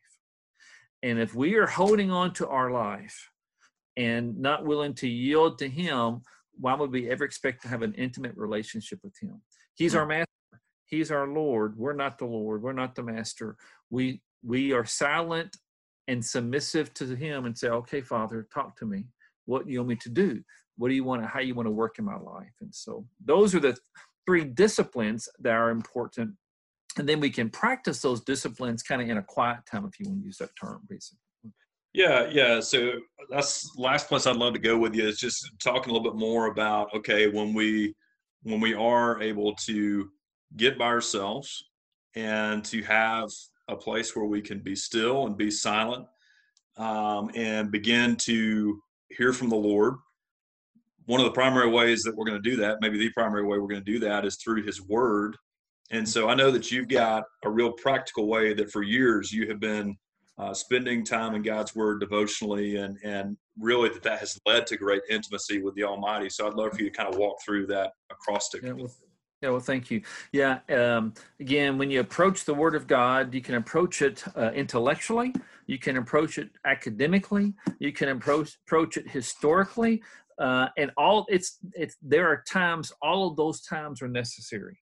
And 1.03 1.19
if 1.19 1.35
we 1.35 1.55
are 1.55 1.67
holding 1.67 2.11
on 2.11 2.33
to 2.35 2.49
our 2.49 2.71
life, 2.71 3.29
and 3.99 4.39
not 4.39 4.65
willing 4.65 4.95
to 4.95 5.09
yield 5.09 5.59
to 5.59 5.69
him, 5.69 6.23
why 6.59 6.75
would 6.75 6.93
we 6.93 7.11
ever 7.11 7.25
expect 7.25 7.61
to 7.63 7.69
have 7.69 7.83
an 7.83 7.93
intimate 7.95 8.33
relationship 8.37 9.01
with 9.03 9.15
him? 9.21 9.43
He's 9.75 9.93
hmm. 9.93 9.99
our 9.99 10.07
master. 10.07 10.27
He's 10.87 11.11
our 11.11 11.27
Lord. 11.27 11.77
We're 11.77 11.93
not 11.93 12.17
the 12.17 12.25
Lord. 12.25 12.63
We're 12.63 12.73
not 12.73 12.95
the 12.95 13.03
master. 13.03 13.57
We 13.91 14.23
we 14.43 14.73
are 14.73 14.87
silent 14.87 15.57
and 16.07 16.25
submissive 16.25 16.95
to 16.95 17.15
him 17.15 17.45
and 17.45 17.59
say, 17.59 17.69
okay, 17.69 18.01
Father, 18.01 18.47
talk 18.55 18.79
to 18.79 18.87
me. 18.87 19.05
What 19.45 19.67
do 19.67 19.73
you 19.73 19.81
want 19.81 19.89
me 19.89 19.97
to 19.97 20.09
do? 20.09 20.43
What 20.77 20.89
do 20.89 20.95
you 20.95 21.05
want 21.05 21.23
to, 21.23 21.29
how 21.29 21.41
you 21.41 21.55
want 21.55 21.67
to 21.67 21.73
work 21.73 21.99
in 21.99 22.05
my 22.05 22.17
life? 22.17 22.55
And 22.61 22.73
so 22.73 23.05
those 23.23 23.55
are 23.55 23.61
the 23.61 23.77
three 24.29 24.45
disciplines 24.45 25.27
that 25.39 25.55
are 25.55 25.71
important. 25.71 26.35
And 26.99 27.09
then 27.09 27.19
we 27.19 27.31
can 27.31 27.49
practice 27.49 28.03
those 28.03 28.21
disciplines 28.21 28.83
kind 28.83 29.01
of 29.01 29.09
in 29.09 29.17
a 29.17 29.23
quiet 29.23 29.61
time, 29.71 29.87
if 29.87 29.99
you 29.99 30.07
want 30.07 30.21
to 30.21 30.27
use 30.27 30.37
that 30.37 30.51
term, 30.61 30.83
basically. 30.87 31.19
Yeah, 31.95 32.29
yeah. 32.31 32.61
So 32.61 32.93
that's 33.31 33.73
last 33.79 34.07
place 34.07 34.27
I'd 34.27 34.37
love 34.37 34.53
to 34.53 34.59
go 34.59 34.77
with 34.77 34.95
you 34.95 35.09
is 35.09 35.19
just 35.19 35.51
talking 35.65 35.91
a 35.91 35.95
little 35.95 36.13
bit 36.13 36.19
more 36.19 36.49
about 36.49 36.93
okay 36.95 37.27
when 37.29 37.55
we 37.55 37.95
when 38.43 38.61
we 38.61 38.75
are 38.75 39.23
able 39.23 39.55
to 39.55 40.11
get 40.59 40.79
by 40.79 40.85
ourselves 40.85 41.65
and 42.15 42.63
to 42.67 42.83
have 42.83 43.31
a 43.69 43.77
place 43.77 44.15
where 44.15 44.27
we 44.27 44.43
can 44.43 44.59
be 44.59 44.77
still 44.77 45.27
and 45.27 45.39
be 45.39 45.51
silent 45.51 46.05
um, 46.77 47.31
and 47.35 47.71
begin 47.71 48.15
to 48.17 48.79
hear 49.09 49.33
from 49.33 49.49
the 49.49 49.57
Lord. 49.57 49.95
One 51.09 51.21
of 51.21 51.25
the 51.25 51.33
primary 51.33 51.71
ways 51.71 52.03
that 52.03 52.15
we're 52.15 52.27
going 52.27 52.43
to 52.43 52.51
do 52.51 52.57
that, 52.57 52.83
maybe 52.83 52.99
the 52.99 53.09
primary 53.13 53.43
way 53.43 53.57
we're 53.57 53.67
going 53.67 53.83
to 53.83 53.93
do 53.93 53.99
that, 54.01 54.27
is 54.27 54.37
through 54.37 54.65
His 54.65 54.83
Word. 54.83 55.39
And 55.91 56.07
so 56.07 56.29
I 56.29 56.35
know 56.35 56.51
that 56.51 56.71
you've 56.71 56.89
got 56.89 57.25
a 57.47 57.51
real 57.51 57.73
practical 57.73 58.29
way 58.29 58.53
that 58.53 58.71
for 58.71 58.83
years 58.83 59.33
you 59.33 59.49
have 59.49 59.59
been 59.59 59.97
uh, 60.37 60.53
spending 60.53 61.07
time 61.07 61.35
in 61.35 61.41
God's 61.41 61.75
Word 61.75 62.01
devotionally, 62.01 62.77
and 62.77 62.99
and 63.03 63.39
really 63.59 63.89
that 63.89 64.03
that 64.03 64.19
has 64.19 64.39
led 64.45 64.67
to 64.67 64.77
great 64.77 65.01
intimacy 65.09 65.63
with 65.63 65.75
the 65.77 65.85
Almighty. 65.85 66.29
So 66.29 66.47
I'd 66.47 66.53
love 66.53 66.75
for 66.75 66.83
you 66.83 66.91
to 66.91 66.97
kind 66.97 67.09
of 67.09 67.19
walk 67.19 67.39
through 67.43 67.69
that 67.69 67.93
acrostic. 68.11 68.63
Yeah, 68.63 68.73
well, 68.73 68.93
yeah, 69.41 69.49
well, 69.49 69.61
thank 69.61 69.91
you. 69.91 70.03
Yeah, 70.33 70.59
um, 70.69 71.15
again, 71.41 71.79
when 71.79 71.91
you 71.91 72.01
approach 72.01 72.45
the 72.45 72.53
Word 72.53 72.75
of 72.75 72.87
God, 72.87 73.33
you 73.33 73.41
can 73.41 73.55
approach 73.55 74.03
it 74.03 74.25
uh, 74.37 74.51
intellectually, 74.55 75.35
you 75.67 75.79
can 75.79 75.97
approach 75.97 76.37
it 76.37 76.51
academically, 76.67 77.55
you 77.79 77.93
can 77.93 78.11
approach 78.11 78.59
approach 78.67 78.99
it 78.99 79.09
historically, 79.09 80.03
uh, 80.39 80.69
and 80.77 80.91
all 80.97 81.27
it's 81.29 81.59
it's 81.75 81.97
there 82.03 82.29
are 82.29 82.45
times 82.49 82.93
all 83.03 83.29
of 83.29 83.37
those 83.37 83.63
times 83.63 84.03
are 84.03 84.09
necessary. 84.09 84.79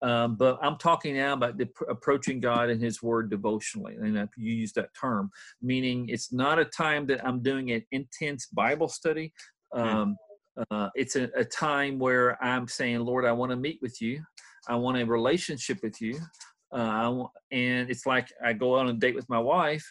Um, 0.00 0.36
but 0.36 0.58
I'm 0.62 0.76
talking 0.76 1.16
now 1.16 1.32
about 1.32 1.58
the, 1.58 1.68
approaching 1.88 2.38
God 2.38 2.70
and 2.70 2.80
His 2.80 3.02
Word 3.02 3.30
devotionally, 3.30 3.96
and 3.96 4.16
you 4.36 4.52
use 4.52 4.72
that 4.74 4.90
term, 4.98 5.30
meaning 5.60 6.08
it's 6.08 6.32
not 6.32 6.60
a 6.60 6.64
time 6.64 7.06
that 7.06 7.26
I'm 7.26 7.42
doing 7.42 7.72
an 7.72 7.84
intense 7.90 8.46
Bible 8.46 8.88
study. 8.88 9.32
Hmm. 9.72 9.80
Um, 9.80 10.16
uh, 10.70 10.88
it's 10.94 11.16
a, 11.16 11.30
a, 11.36 11.44
time 11.44 11.98
where 11.98 12.42
I'm 12.42 12.66
saying, 12.66 13.00
Lord, 13.00 13.24
I 13.24 13.32
want 13.32 13.50
to 13.50 13.56
meet 13.56 13.78
with 13.80 14.00
you. 14.00 14.22
I 14.68 14.74
want 14.74 14.98
a 14.98 15.04
relationship 15.04 15.78
with 15.82 16.00
you. 16.00 16.18
Uh, 16.72 17.24
and 17.52 17.88
it's 17.88 18.06
like 18.06 18.28
I 18.44 18.54
go 18.54 18.74
on 18.74 18.88
a 18.88 18.92
date 18.92 19.14
with 19.14 19.28
my 19.28 19.38
wife. 19.38 19.84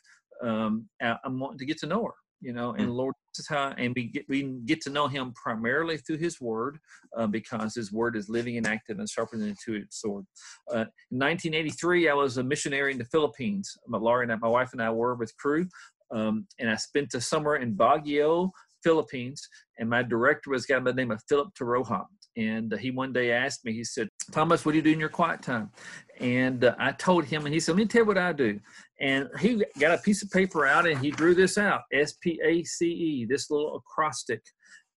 Um, 0.44 0.88
I'm 1.02 1.40
wanting 1.40 1.60
to 1.60 1.66
get 1.66 1.80
to 1.80 1.88
know 1.88 2.04
her 2.04 2.14
you 2.41 2.53
know 2.53 2.74
and 2.74 2.89
mm. 2.89 2.96
lord 2.96 3.13
this 3.34 3.39
is 3.39 3.48
how 3.48 3.74
and 3.77 3.94
we 3.96 4.06
get 4.06 4.25
we 4.29 4.44
get 4.65 4.82
to 4.82 4.89
know 4.89 5.08
him 5.08 5.34
primarily 5.34 5.98
through 5.98 6.17
his 6.17 6.39
word 6.39 6.77
uh, 7.17 7.27
because 7.27 7.74
his 7.74 7.91
word 7.91 8.15
is 8.15 8.29
living 8.29 8.58
and 8.58 8.67
active 8.67 9.00
and 9.00 9.10
sharper 9.10 9.38
than 9.38 9.50
a 9.50 9.56
two-edged 9.63 9.94
sword 9.94 10.25
uh, 10.72 10.86
in 11.12 11.20
1983 11.20 12.10
i 12.10 12.13
was 12.13 12.38
a 12.38 12.44
missionary 12.44 12.91
in 12.91 12.98
the 12.98 13.06
philippines 13.06 13.75
my 13.88 13.98
and 14.22 14.41
my 14.41 14.48
wife 14.48 14.70
and 14.74 14.82
i 14.82 14.89
were 14.89 15.15
with 15.15 15.36
Cru 15.38 15.67
um, 16.12 16.48
and 16.60 16.70
i 16.70 16.75
spent 16.75 17.10
the 17.12 17.22
summer 17.22 17.56
in 17.56 17.75
baguio 17.75 18.51
philippines 18.84 19.48
and 19.79 19.89
my 19.89 20.03
director 20.03 20.51
was 20.51 20.65
a 20.65 20.74
guy 20.74 20.79
by 20.79 20.91
the 20.91 20.96
name 20.96 21.12
of 21.12 21.22
philip 21.27 21.50
Taroha. 21.60 22.06
And 22.38 22.72
uh, 22.72 22.77
he 22.77 22.91
one 22.91 23.12
day 23.12 23.32
asked 23.32 23.65
me, 23.65 23.74
he 23.74 23.84
said, 23.84 24.10
Thomas, 24.32 24.63
what 24.63 24.72
do 24.72 24.77
you 24.77 24.84
do 24.84 24.91
in 24.91 25.00
your 25.00 25.10
quiet 25.10 25.41
time? 25.41 25.72
And 26.20 26.64
uh, 26.64 26.76
I 26.80 26.92
told 26.92 27.26
him, 27.26 27.46
and 27.46 27.54
he 27.54 27.60
said, 27.60 27.74
let 27.74 27.78
me 27.78 27.86
tell 27.86 28.02
you 28.02 28.08
what 28.08 28.18
I 28.18 28.34
do. 28.34 28.60
And 29.00 29.30
he 29.40 29.64
got 29.80 29.98
a 29.98 30.02
piece 30.02 30.24
of 30.24 30.32
paper 30.32 30.66
out 30.66 30.88
and 30.88 31.00
he 31.00 31.12
drew 31.12 31.36
this 31.36 31.58
out 31.58 31.82
S 31.94 32.14
P 32.22 32.40
A 32.44 32.64
C 32.64 32.86
E, 32.88 33.26
this 33.26 33.52
little 33.52 33.76
acrostic. 33.78 34.42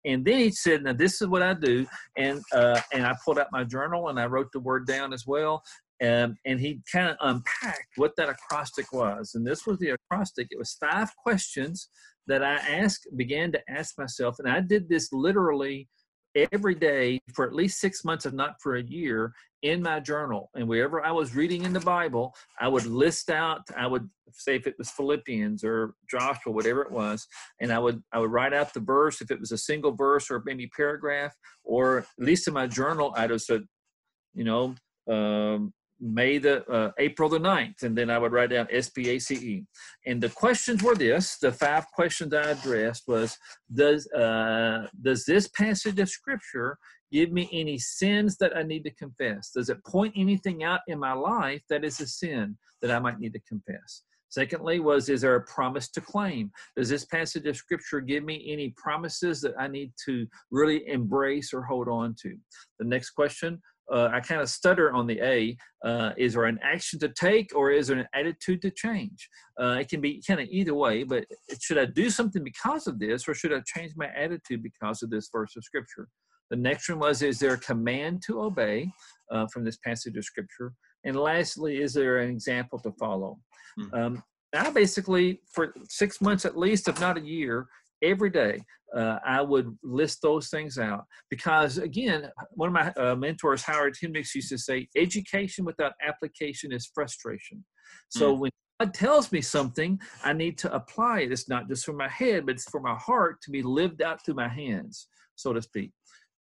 And 0.06 0.24
then 0.24 0.38
he 0.38 0.50
said, 0.50 0.82
"Now 0.82 0.94
this 0.94 1.20
is 1.20 1.28
what 1.28 1.42
I 1.42 1.52
do," 1.52 1.86
and 2.16 2.40
uh, 2.54 2.80
and 2.90 3.06
I 3.06 3.14
pulled 3.22 3.38
out 3.38 3.48
my 3.52 3.64
journal 3.64 4.08
and 4.08 4.18
I 4.18 4.24
wrote 4.24 4.50
the 4.52 4.60
word 4.60 4.86
down 4.86 5.12
as 5.12 5.26
well. 5.26 5.62
And 6.00 6.36
and 6.46 6.58
he 6.58 6.80
kind 6.90 7.10
of 7.10 7.16
unpacked 7.20 7.92
what 7.96 8.16
that 8.16 8.30
acrostic 8.30 8.90
was. 8.94 9.32
And 9.34 9.46
this 9.46 9.66
was 9.66 9.78
the 9.78 9.90
acrostic. 9.90 10.48
It 10.50 10.58
was 10.58 10.78
five 10.80 11.14
questions 11.16 11.90
that 12.28 12.42
I 12.42 12.54
asked, 12.54 13.08
began 13.16 13.52
to 13.52 13.60
ask 13.68 13.98
myself, 13.98 14.36
and 14.38 14.48
I 14.48 14.60
did 14.60 14.88
this 14.88 15.12
literally 15.12 15.88
every 16.34 16.74
day 16.74 17.20
for 17.34 17.46
at 17.46 17.54
least 17.54 17.80
six 17.80 18.04
months, 18.04 18.26
if 18.26 18.32
not 18.32 18.60
for 18.60 18.76
a 18.76 18.82
year, 18.82 19.32
in 19.62 19.82
my 19.82 20.00
journal. 20.00 20.50
And 20.54 20.68
wherever 20.68 21.04
I 21.04 21.10
was 21.10 21.34
reading 21.34 21.64
in 21.64 21.72
the 21.72 21.80
Bible, 21.80 22.34
I 22.60 22.68
would 22.68 22.86
list 22.86 23.30
out, 23.30 23.62
I 23.76 23.86
would 23.86 24.08
say 24.32 24.56
if 24.56 24.66
it 24.66 24.76
was 24.78 24.90
Philippians 24.90 25.64
or 25.64 25.94
Joshua, 26.10 26.52
whatever 26.52 26.82
it 26.82 26.90
was, 26.90 27.26
and 27.60 27.72
I 27.72 27.78
would 27.78 28.02
I 28.12 28.18
would 28.18 28.30
write 28.30 28.54
out 28.54 28.72
the 28.72 28.80
verse 28.80 29.20
if 29.20 29.30
it 29.30 29.40
was 29.40 29.52
a 29.52 29.58
single 29.58 29.92
verse 29.92 30.30
or 30.30 30.42
maybe 30.44 30.68
paragraph, 30.68 31.34
or 31.64 31.98
at 31.98 32.06
least 32.18 32.48
in 32.48 32.54
my 32.54 32.66
journal, 32.66 33.12
I'd 33.16 33.30
have 33.30 33.42
said, 33.42 33.64
you 34.34 34.44
know, 34.44 34.74
um, 35.12 35.72
May 36.00 36.38
the 36.38 36.66
uh, 36.70 36.92
April 36.98 37.28
the 37.28 37.38
9th, 37.38 37.82
and 37.82 37.96
then 37.96 38.08
I 38.10 38.18
would 38.18 38.32
write 38.32 38.50
down 38.50 38.68
SPACE. 38.68 39.64
And 40.06 40.22
the 40.22 40.30
questions 40.30 40.82
were 40.82 40.94
this: 40.94 41.36
the 41.38 41.52
five 41.52 41.86
questions 41.92 42.32
I 42.32 42.50
addressed 42.50 43.04
was, 43.06 43.36
does 43.72 44.10
uh, 44.12 44.86
does 45.02 45.24
this 45.24 45.48
passage 45.48 45.98
of 45.98 46.08
Scripture 46.08 46.78
give 47.12 47.32
me 47.32 47.48
any 47.52 47.78
sins 47.78 48.36
that 48.38 48.56
I 48.56 48.62
need 48.62 48.84
to 48.84 48.94
confess? 48.94 49.50
Does 49.54 49.68
it 49.68 49.84
point 49.84 50.14
anything 50.16 50.64
out 50.64 50.80
in 50.86 50.98
my 50.98 51.12
life 51.12 51.62
that 51.68 51.84
is 51.84 52.00
a 52.00 52.06
sin 52.06 52.56
that 52.80 52.90
I 52.90 52.98
might 52.98 53.18
need 53.18 53.34
to 53.34 53.40
confess? 53.40 54.02
Secondly, 54.30 54.78
was 54.78 55.08
is 55.08 55.22
there 55.22 55.34
a 55.34 55.42
promise 55.42 55.88
to 55.90 56.00
claim? 56.00 56.52
Does 56.76 56.88
this 56.88 57.04
passage 57.04 57.46
of 57.46 57.56
scripture 57.56 58.00
give 58.00 58.22
me 58.22 58.46
any 58.48 58.72
promises 58.76 59.40
that 59.40 59.54
I 59.58 59.66
need 59.66 59.92
to 60.06 60.26
really 60.52 60.86
embrace 60.86 61.52
or 61.52 61.62
hold 61.62 61.88
on 61.88 62.14
to? 62.22 62.36
The 62.78 62.86
next 62.86 63.10
question, 63.10 63.60
uh, 63.92 64.10
I 64.12 64.20
kind 64.20 64.40
of 64.40 64.48
stutter 64.48 64.92
on 64.92 65.06
the 65.06 65.20
A. 65.20 65.56
Uh, 65.84 66.12
is 66.16 66.34
there 66.34 66.44
an 66.44 66.58
action 66.62 66.98
to 67.00 67.08
take 67.08 67.54
or 67.54 67.70
is 67.70 67.88
there 67.88 67.98
an 67.98 68.08
attitude 68.14 68.62
to 68.62 68.70
change? 68.70 69.28
Uh, 69.60 69.78
it 69.80 69.88
can 69.88 70.00
be 70.00 70.22
kind 70.26 70.40
of 70.40 70.48
either 70.50 70.74
way, 70.74 71.02
but 71.02 71.24
should 71.60 71.78
I 71.78 71.86
do 71.86 72.10
something 72.10 72.44
because 72.44 72.86
of 72.86 72.98
this 72.98 73.28
or 73.28 73.34
should 73.34 73.52
I 73.52 73.60
change 73.66 73.92
my 73.96 74.08
attitude 74.16 74.62
because 74.62 75.02
of 75.02 75.10
this 75.10 75.28
verse 75.32 75.56
of 75.56 75.64
scripture? 75.64 76.08
The 76.50 76.56
next 76.56 76.88
one 76.88 76.98
was, 76.98 77.22
is 77.22 77.38
there 77.38 77.54
a 77.54 77.58
command 77.58 78.22
to 78.26 78.42
obey 78.42 78.90
uh, 79.30 79.46
from 79.52 79.64
this 79.64 79.78
passage 79.78 80.16
of 80.16 80.24
scripture? 80.24 80.72
And 81.04 81.16
lastly, 81.16 81.80
is 81.80 81.94
there 81.94 82.18
an 82.18 82.30
example 82.30 82.78
to 82.80 82.92
follow? 82.92 83.38
Mm-hmm. 83.78 83.94
Um, 83.94 84.22
I 84.52 84.70
basically, 84.70 85.40
for 85.52 85.72
six 85.88 86.20
months 86.20 86.44
at 86.44 86.58
least, 86.58 86.88
if 86.88 87.00
not 87.00 87.16
a 87.16 87.20
year, 87.20 87.68
every 88.02 88.30
day, 88.30 88.62
uh, 88.96 89.18
I 89.24 89.40
would 89.40 89.76
list 89.82 90.20
those 90.22 90.48
things 90.48 90.78
out 90.78 91.04
because, 91.30 91.78
again, 91.78 92.28
one 92.50 92.68
of 92.68 92.72
my 92.72 92.92
uh, 93.02 93.14
mentors, 93.14 93.62
Howard 93.62 93.96
Hendricks, 94.00 94.34
used 94.34 94.48
to 94.50 94.58
say, 94.58 94.88
"Education 94.96 95.64
without 95.64 95.92
application 96.06 96.72
is 96.72 96.90
frustration." 96.92 97.64
So 98.08 98.34
mm. 98.34 98.38
when 98.40 98.50
God 98.80 98.94
tells 98.94 99.30
me 99.30 99.40
something, 99.40 100.00
I 100.24 100.32
need 100.32 100.58
to 100.58 100.74
apply 100.74 101.20
it. 101.20 101.32
It's 101.32 101.48
not 101.48 101.68
just 101.68 101.84
for 101.84 101.92
my 101.92 102.08
head, 102.08 102.46
but 102.46 102.56
it's 102.56 102.70
for 102.70 102.80
my 102.80 102.94
heart 102.94 103.40
to 103.42 103.50
be 103.50 103.62
lived 103.62 104.02
out 104.02 104.24
through 104.24 104.34
my 104.34 104.48
hands, 104.48 105.08
so 105.36 105.52
to 105.52 105.62
speak. 105.62 105.92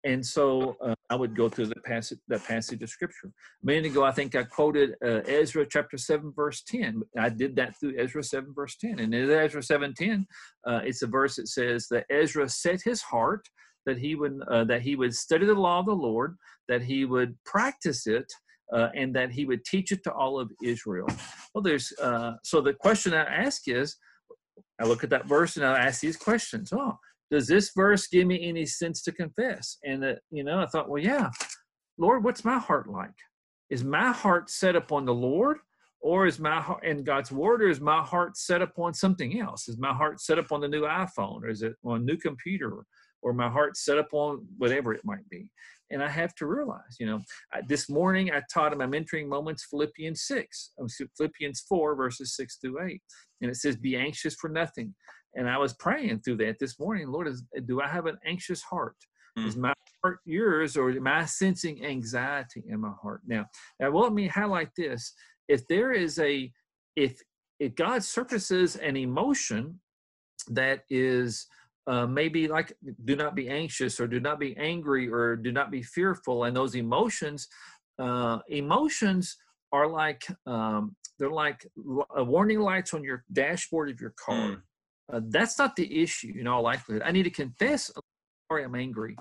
And 0.05 0.23
so 0.23 0.77
uh, 0.85 0.93
I 1.09 1.15
would 1.15 1.35
go 1.35 1.49
through 1.49 1.65
the 1.65 1.81
passage, 1.83 2.19
that 2.27 2.43
passage 2.43 2.81
of 2.83 2.89
scripture. 2.89 3.27
A 3.27 3.65
minute 3.65 3.87
ago, 3.87 4.03
I 4.03 4.11
think 4.11 4.35
I 4.35 4.43
quoted 4.43 4.91
uh, 5.03 5.21
Ezra 5.25 5.65
chapter 5.67 5.97
7, 5.97 6.31
verse 6.35 6.63
10. 6.67 7.01
I 7.19 7.29
did 7.29 7.55
that 7.55 7.77
through 7.79 7.95
Ezra 7.97 8.23
7, 8.23 8.53
verse 8.53 8.77
10. 8.77 8.99
And 8.99 9.13
in 9.13 9.31
Ezra 9.31 9.63
7, 9.63 9.95
10, 9.95 10.27
uh, 10.67 10.81
it's 10.83 11.01
a 11.01 11.07
verse 11.07 11.37
that 11.37 11.47
says 11.47 11.87
that 11.89 12.05
Ezra 12.11 12.47
set 12.47 12.81
his 12.83 13.01
heart 13.01 13.47
that 13.85 13.97
he 13.97 14.15
would 14.15 14.39
uh, 14.49 14.63
that 14.63 14.81
he 14.81 14.95
would 14.95 15.13
study 15.13 15.45
the 15.45 15.53
law 15.53 15.79
of 15.79 15.85
the 15.85 15.93
Lord, 15.93 16.35
that 16.67 16.81
he 16.81 17.05
would 17.05 17.35
practice 17.45 18.07
it, 18.07 18.25
uh, 18.73 18.89
and 18.95 19.15
that 19.15 19.31
he 19.31 19.45
would 19.45 19.63
teach 19.63 19.91
it 19.91 20.03
to 20.03 20.11
all 20.11 20.39
of 20.39 20.51
Israel. 20.63 21.07
Well, 21.53 21.61
there's 21.61 21.93
uh, 22.01 22.33
so 22.43 22.61
the 22.61 22.73
question 22.73 23.13
I 23.13 23.23
ask 23.23 23.67
is, 23.67 23.95
I 24.81 24.85
look 24.85 25.03
at 25.03 25.09
that 25.11 25.27
verse 25.27 25.55
and 25.55 25.65
I 25.65 25.79
ask 25.79 26.01
these 26.01 26.17
questions. 26.17 26.73
Oh, 26.73 26.97
does 27.31 27.47
this 27.47 27.71
verse 27.75 28.07
give 28.07 28.27
me 28.27 28.47
any 28.47 28.65
sense 28.65 29.01
to 29.03 29.11
confess? 29.11 29.77
And, 29.83 30.03
uh, 30.03 30.13
you 30.31 30.43
know, 30.43 30.59
I 30.59 30.67
thought, 30.67 30.89
well, 30.89 31.01
yeah, 31.01 31.29
Lord, 31.97 32.23
what's 32.23 32.45
my 32.45 32.59
heart 32.59 32.87
like? 32.89 33.15
Is 33.69 33.83
my 33.83 34.11
heart 34.11 34.49
set 34.49 34.75
upon 34.75 35.05
the 35.05 35.13
Lord? 35.13 35.57
Or 36.01 36.27
is 36.27 36.37
my 36.37 36.61
heart 36.61 36.85
in 36.85 37.03
God's 37.03 37.31
word, 37.31 37.63
or 37.63 37.67
is 37.67 37.81
my 37.81 37.99
heart 37.99 38.37
set 38.37 38.61
upon 38.61 38.93
something 38.93 39.39
else? 39.39 39.67
Is 39.67 39.79
my 39.79 39.91
heart 39.91 40.21
set 40.21 40.37
up 40.37 40.51
on 40.51 40.61
the 40.61 40.67
new 40.67 40.83
iPhone, 40.83 41.41
or 41.41 41.49
is 41.49 41.63
it 41.63 41.73
on 41.83 42.01
a 42.01 42.03
new 42.03 42.15
computer, 42.15 42.85
or 43.23 43.33
my 43.33 43.49
heart 43.49 43.75
set 43.75 43.97
up 43.97 44.09
on 44.11 44.45
whatever 44.59 44.93
it 44.93 45.03
might 45.03 45.27
be? 45.29 45.49
And 45.89 46.03
I 46.03 46.09
have 46.09 46.35
to 46.35 46.45
realize, 46.45 46.97
you 46.99 47.07
know, 47.07 47.21
I, 47.51 47.61
this 47.67 47.89
morning 47.89 48.29
I 48.29 48.43
taught 48.53 48.71
in 48.71 48.77
my 48.77 48.85
mentoring 48.85 49.27
moments 49.27 49.65
Philippians 49.67 50.21
6, 50.27 50.73
Philippians 51.17 51.65
4, 51.67 51.95
verses 51.95 52.35
6 52.35 52.57
through 52.57 52.85
8. 52.85 53.01
And 53.41 53.49
it 53.49 53.55
says, 53.55 53.75
Be 53.75 53.95
anxious 53.95 54.35
for 54.35 54.49
nothing, 54.49 54.93
and 55.35 55.49
I 55.49 55.57
was 55.57 55.73
praying 55.73 56.19
through 56.19 56.37
that 56.37 56.59
this 56.59 56.79
morning. 56.79 57.09
Lord, 57.09 57.27
is, 57.27 57.43
do 57.65 57.81
I 57.81 57.87
have 57.87 58.05
an 58.05 58.17
anxious 58.25 58.61
heart? 58.61 58.95
Mm. 59.37 59.47
Is 59.47 59.57
my 59.57 59.73
heart 60.03 60.19
yours, 60.25 60.77
or 60.77 60.89
am 60.91 61.07
I 61.07 61.25
sensing 61.25 61.85
anxiety 61.85 62.63
in 62.67 62.79
my 62.79 62.93
heart? 63.01 63.21
Now, 63.27 63.45
now, 63.79 63.89
let 63.89 64.13
me 64.13 64.27
highlight 64.27 64.69
this: 64.77 65.13
if 65.47 65.67
there 65.67 65.91
is 65.91 66.19
a, 66.19 66.51
if 66.95 67.19
if 67.59 67.75
God 67.75 68.03
surfaces 68.03 68.75
an 68.77 68.95
emotion 68.95 69.79
that 70.49 70.83
is 70.89 71.47
uh, 71.87 72.05
maybe 72.05 72.47
like 72.47 72.73
do 73.05 73.15
not 73.15 73.35
be 73.35 73.49
anxious 73.49 73.99
or 73.99 74.07
do 74.07 74.19
not 74.19 74.39
be 74.39 74.55
angry 74.57 75.07
or 75.07 75.35
do 75.35 75.51
not 75.51 75.71
be 75.71 75.83
fearful 75.83 76.45
and 76.45 76.55
those 76.55 76.75
emotions 76.75 77.47
uh, 77.99 78.39
emotions 78.49 79.37
are 79.71 79.87
like 79.87 80.25
um, 80.47 80.95
they're 81.19 81.29
like 81.29 81.65
warning 81.75 82.59
lights 82.59 82.93
on 82.93 83.03
your 83.03 83.23
dashboard 83.33 83.89
of 83.89 84.01
your 84.01 84.13
car 84.23 84.49
mm. 84.49 84.61
Uh, 85.11 85.21
that's 85.27 85.57
not 85.59 85.75
the 85.75 86.01
issue 86.01 86.33
in 86.39 86.47
all 86.47 86.63
likelihood. 86.63 87.03
I 87.05 87.11
need 87.11 87.23
to 87.23 87.29
confess, 87.29 87.91
sorry, 88.51 88.63
I'm 88.63 88.75
angry. 88.75 89.15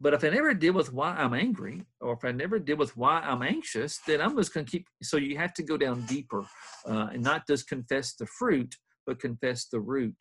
But 0.00 0.12
if 0.12 0.24
I 0.24 0.28
never 0.28 0.52
deal 0.54 0.74
with 0.74 0.92
why 0.92 1.14
I'm 1.14 1.34
angry, 1.34 1.82
or 2.00 2.14
if 2.14 2.24
I 2.24 2.32
never 2.32 2.58
deal 2.58 2.76
with 2.76 2.96
why 2.96 3.20
I'm 3.20 3.42
anxious, 3.42 4.00
then 4.06 4.20
I'm 4.20 4.36
just 4.36 4.52
going 4.52 4.66
to 4.66 4.70
keep. 4.70 4.86
So 5.02 5.16
you 5.16 5.38
have 5.38 5.54
to 5.54 5.62
go 5.62 5.76
down 5.76 6.04
deeper 6.06 6.44
uh, 6.86 7.08
and 7.12 7.22
not 7.22 7.46
just 7.46 7.68
confess 7.68 8.14
the 8.14 8.26
fruit, 8.26 8.74
but 9.06 9.20
confess 9.20 9.66
the 9.66 9.80
root 9.80 10.16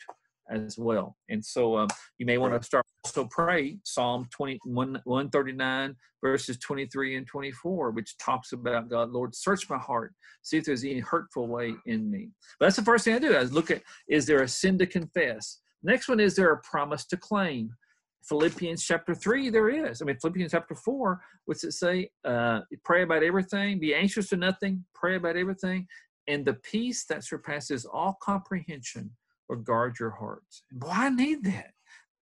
as 0.49 0.77
well. 0.77 1.17
And 1.29 1.43
so 1.43 1.77
um, 1.77 1.87
you 2.17 2.25
may 2.25 2.37
want 2.37 2.53
to 2.53 2.63
start 2.63 2.85
also 3.05 3.25
pray 3.25 3.77
Psalm 3.83 4.27
21, 4.31 5.01
139, 5.03 5.95
verses 6.21 6.57
23 6.57 7.17
and 7.17 7.27
24, 7.27 7.91
which 7.91 8.17
talks 8.17 8.53
about 8.53 8.89
God, 8.89 9.11
Lord, 9.11 9.35
search 9.35 9.69
my 9.69 9.77
heart, 9.77 10.13
see 10.41 10.57
if 10.57 10.65
there's 10.65 10.83
any 10.83 10.99
hurtful 10.99 11.47
way 11.47 11.73
in 11.85 12.09
me. 12.09 12.29
But 12.59 12.67
that's 12.67 12.77
the 12.77 12.83
first 12.83 13.05
thing 13.05 13.15
I 13.15 13.19
do. 13.19 13.35
I 13.35 13.41
look 13.43 13.71
at, 13.71 13.81
is 14.07 14.25
there 14.25 14.43
a 14.43 14.47
sin 14.47 14.77
to 14.77 14.85
confess? 14.85 15.59
Next 15.83 16.07
one, 16.07 16.19
is 16.19 16.35
there 16.35 16.51
a 16.51 16.61
promise 16.61 17.05
to 17.07 17.17
claim? 17.17 17.75
Philippians 18.23 18.85
chapter 18.85 19.13
3, 19.13 19.49
there 19.49 19.69
is. 19.69 20.01
I 20.01 20.05
mean, 20.05 20.17
Philippians 20.21 20.51
chapter 20.51 20.75
4, 20.75 21.21
what's 21.45 21.65
it 21.65 21.73
say? 21.73 22.09
Uh, 22.23 22.61
pray 22.85 23.03
about 23.03 23.21
everything, 23.21 23.79
be 23.79 23.93
anxious 23.93 24.29
for 24.29 24.37
nothing, 24.37 24.85
pray 24.95 25.17
about 25.17 25.35
everything, 25.35 25.85
and 26.29 26.45
the 26.45 26.53
peace 26.53 27.03
that 27.09 27.25
surpasses 27.25 27.85
all 27.85 28.17
comprehension 28.23 29.11
or 29.53 29.57
guard 29.57 29.99
your 29.99 30.09
hearts. 30.11 30.63
Boy, 30.71 30.89
I 30.91 31.09
need 31.09 31.43
that. 31.45 31.71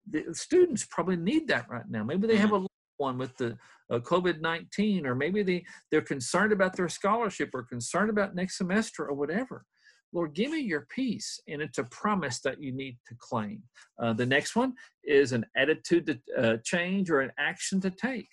The 0.09 0.33
students 0.33 0.85
probably 0.89 1.15
need 1.15 1.47
that 1.47 1.69
right 1.69 1.89
now. 1.89 2.03
Maybe 2.03 2.27
they 2.27 2.37
have 2.37 2.51
mm-hmm. 2.51 2.65
a 2.65 2.67
one 2.97 3.17
with 3.17 3.35
the 3.37 3.57
uh, 3.89 3.99
COVID 3.99 4.41
19, 4.41 5.05
or 5.07 5.15
maybe 5.15 5.41
they, 5.43 5.65
they're 5.89 6.01
concerned 6.01 6.51
about 6.51 6.75
their 6.75 6.89
scholarship 6.89 7.49
or 7.53 7.63
concerned 7.63 8.09
about 8.09 8.35
next 8.35 8.57
semester 8.57 9.07
or 9.07 9.15
whatever. 9.15 9.65
Lord, 10.13 10.33
give 10.33 10.51
me 10.51 10.59
your 10.59 10.87
peace. 10.93 11.39
And 11.47 11.61
it's 11.61 11.77
a 11.77 11.85
promise 11.85 12.41
that 12.41 12.61
you 12.61 12.73
need 12.73 12.97
to 13.07 13.15
claim. 13.17 13.63
Uh, 14.01 14.13
the 14.13 14.25
next 14.25 14.55
one 14.55 14.73
is 15.03 15.31
an 15.31 15.45
attitude 15.55 16.05
to 16.07 16.19
uh, 16.37 16.57
change 16.63 17.09
or 17.09 17.21
an 17.21 17.31
action 17.39 17.79
to 17.81 17.89
take. 17.89 18.29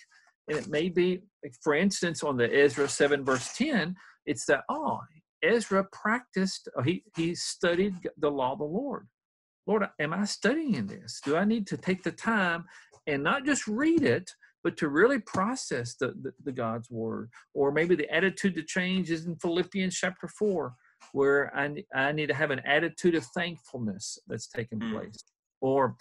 And 0.49 0.59
it 0.59 0.69
may 0.69 0.89
be, 0.89 1.23
for 1.63 1.75
instance, 1.75 2.23
on 2.25 2.37
the 2.37 2.53
Ezra 2.53 2.89
7, 2.89 3.25
verse 3.25 3.57
10, 3.57 3.95
it's 4.27 4.45
that, 4.47 4.65
oh, 4.69 5.01
Ezra 5.43 5.85
practiced, 5.93 6.69
uh, 6.77 6.83
he, 6.83 7.05
he 7.17 7.35
studied 7.35 7.95
the 8.17 8.31
law 8.31 8.53
of 8.53 8.59
the 8.59 8.65
Lord. 8.65 9.07
Lord, 9.67 9.87
am 10.01 10.15
I 10.15 10.25
studying 10.25 10.87
this? 10.87 11.21
Do 11.25 11.37
I 11.37 11.45
need 11.45 11.67
to 11.69 11.77
take 11.77 12.03
the 12.03 12.13
time 12.13 12.65
and 13.07 13.23
not 13.23 13.45
just 13.45 13.67
read 13.67 14.03
it, 14.03 14.31
but 14.65 14.77
to 14.79 14.89
really 14.89 15.21
process 15.21 15.95
the, 15.95 16.15
the, 16.23 16.33
the 16.45 16.53
God's 16.53 16.91
word? 16.91 17.31
Or 17.55 17.71
maybe 17.71 17.95
the 17.95 18.11
attitude 18.11 18.55
to 18.57 18.63
change 18.63 19.11
is 19.11 19.27
in 19.27 19.37
Philippians 19.37 19.95
chapter 19.95 20.27
4, 20.27 20.73
where 21.13 21.55
I, 21.57 21.85
I 21.95 22.13
need 22.13 22.29
to 22.29 22.35
have 22.35 22.51
an 22.51 22.61
attitude 22.61 23.15
of 23.15 23.25
thankfulness 23.27 24.19
that's 24.27 24.49
taken 24.49 24.81
mm. 24.81 24.93
place. 24.93 25.17
Or 25.61 25.97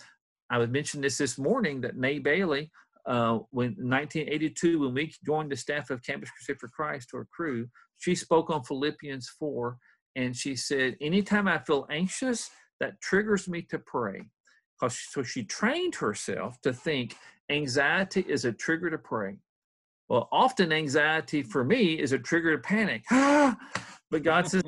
I 0.50 0.58
would 0.58 0.72
mention 0.72 1.02
this 1.02 1.18
this 1.18 1.38
morning 1.38 1.82
that 1.82 1.98
Nay 1.98 2.20
Bailey, 2.20 2.72
uh, 3.08 3.40
when 3.52 3.70
1982, 3.78 4.80
when 4.80 4.94
we 4.94 5.14
joined 5.26 5.52
the 5.52 5.56
staff 5.56 5.90
of 5.90 6.04
Campus 6.04 6.30
Crusade 6.30 6.60
for 6.60 6.68
Christ 6.68 7.10
or 7.14 7.28
Cru, 7.34 7.68
she 7.98 8.14
spoke 8.16 8.50
on 8.50 8.64
Philippians 8.64 9.30
4, 9.40 9.78
and 10.16 10.36
she 10.36 10.56
said, 10.56 10.98
Anytime 11.00 11.48
I 11.48 11.60
feel 11.60 11.88
anxious, 11.90 12.50
that 12.80 13.00
triggers 13.02 13.48
me 13.48 13.62
to 13.64 13.80
pray. 13.80 14.22
Because 14.80 15.00
So 15.10 15.24
she 15.24 15.44
trained 15.44 15.96
herself 15.96 16.60
to 16.62 16.74
think 16.74 17.16
anxiety 17.50 18.26
is 18.28 18.46
a 18.46 18.52
trigger 18.52 18.90
to 18.90 18.98
pray. 18.98 19.38
Well, 20.10 20.28
often 20.32 20.72
anxiety 20.72 21.44
for 21.44 21.64
me 21.64 21.94
is 21.94 22.12
a 22.12 22.20
trigger 22.20 22.56
to 22.56 22.62
panic. 22.62 23.04
but 23.10 24.24
God 24.24 24.48
says, 24.48 24.64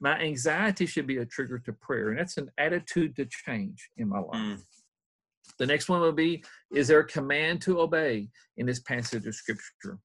my 0.00 0.18
anxiety 0.18 0.86
should 0.86 1.06
be 1.06 1.18
a 1.18 1.26
trigger 1.26 1.58
to 1.60 1.72
prayer. 1.72 2.10
And 2.10 2.18
that's 2.18 2.36
an 2.36 2.50
attitude 2.58 3.16
to 3.16 3.26
change 3.26 3.90
in 3.96 4.08
my 4.08 4.18
life. 4.18 4.36
Mm. 4.36 4.62
The 5.58 5.66
next 5.66 5.88
one 5.88 6.00
will 6.00 6.12
be 6.12 6.44
Is 6.72 6.88
there 6.88 7.00
a 7.00 7.06
command 7.06 7.62
to 7.62 7.80
obey 7.80 8.28
in 8.56 8.66
this 8.66 8.80
passage 8.80 9.26
of 9.26 9.34
scripture? 9.34 9.98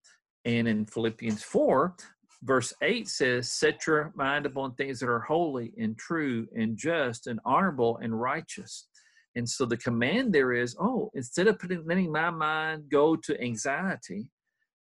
And 0.45 0.67
in 0.67 0.85
Philippians 0.85 1.43
4, 1.43 1.95
verse 2.43 2.73
8 2.81 3.07
says, 3.07 3.51
Set 3.51 3.85
your 3.85 4.11
mind 4.15 4.45
upon 4.45 4.73
things 4.75 4.99
that 4.99 5.09
are 5.09 5.19
holy 5.19 5.73
and 5.77 5.97
true 5.97 6.47
and 6.55 6.77
just 6.77 7.27
and 7.27 7.39
honorable 7.45 7.97
and 8.01 8.19
righteous. 8.19 8.87
And 9.35 9.47
so 9.47 9.65
the 9.65 9.77
command 9.77 10.33
there 10.33 10.51
is, 10.51 10.75
oh, 10.79 11.09
instead 11.13 11.47
of 11.47 11.59
putting, 11.59 11.85
letting 11.85 12.11
my 12.11 12.29
mind 12.29 12.85
go 12.91 13.15
to 13.15 13.41
anxiety, 13.41 14.27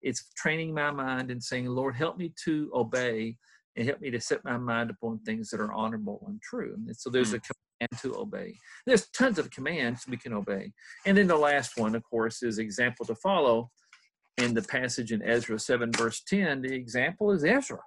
it's 0.00 0.30
training 0.36 0.72
my 0.72 0.90
mind 0.90 1.30
and 1.30 1.42
saying, 1.42 1.66
Lord, 1.66 1.96
help 1.96 2.16
me 2.16 2.32
to 2.44 2.70
obey 2.74 3.36
and 3.76 3.86
help 3.86 4.00
me 4.00 4.10
to 4.10 4.20
set 4.20 4.44
my 4.44 4.56
mind 4.56 4.90
upon 4.90 5.18
things 5.20 5.50
that 5.50 5.60
are 5.60 5.72
honorable 5.72 6.24
and 6.28 6.40
true. 6.40 6.74
And 6.74 6.96
so 6.96 7.10
there's 7.10 7.30
hmm. 7.30 7.36
a 7.36 7.40
command 7.80 8.02
to 8.02 8.20
obey. 8.20 8.54
There's 8.86 9.08
tons 9.08 9.38
of 9.38 9.50
commands 9.50 10.06
we 10.08 10.16
can 10.16 10.32
obey. 10.32 10.72
And 11.06 11.16
then 11.16 11.26
the 11.26 11.36
last 11.36 11.76
one, 11.76 11.94
of 11.94 12.02
course, 12.02 12.42
is 12.42 12.58
example 12.58 13.06
to 13.06 13.14
follow. 13.14 13.70
In 14.38 14.54
the 14.54 14.62
passage 14.62 15.10
in 15.10 15.20
Ezra 15.22 15.58
7, 15.58 15.90
verse 15.92 16.22
10, 16.28 16.62
the 16.62 16.72
example 16.72 17.32
is 17.32 17.44
Ezra. 17.44 17.80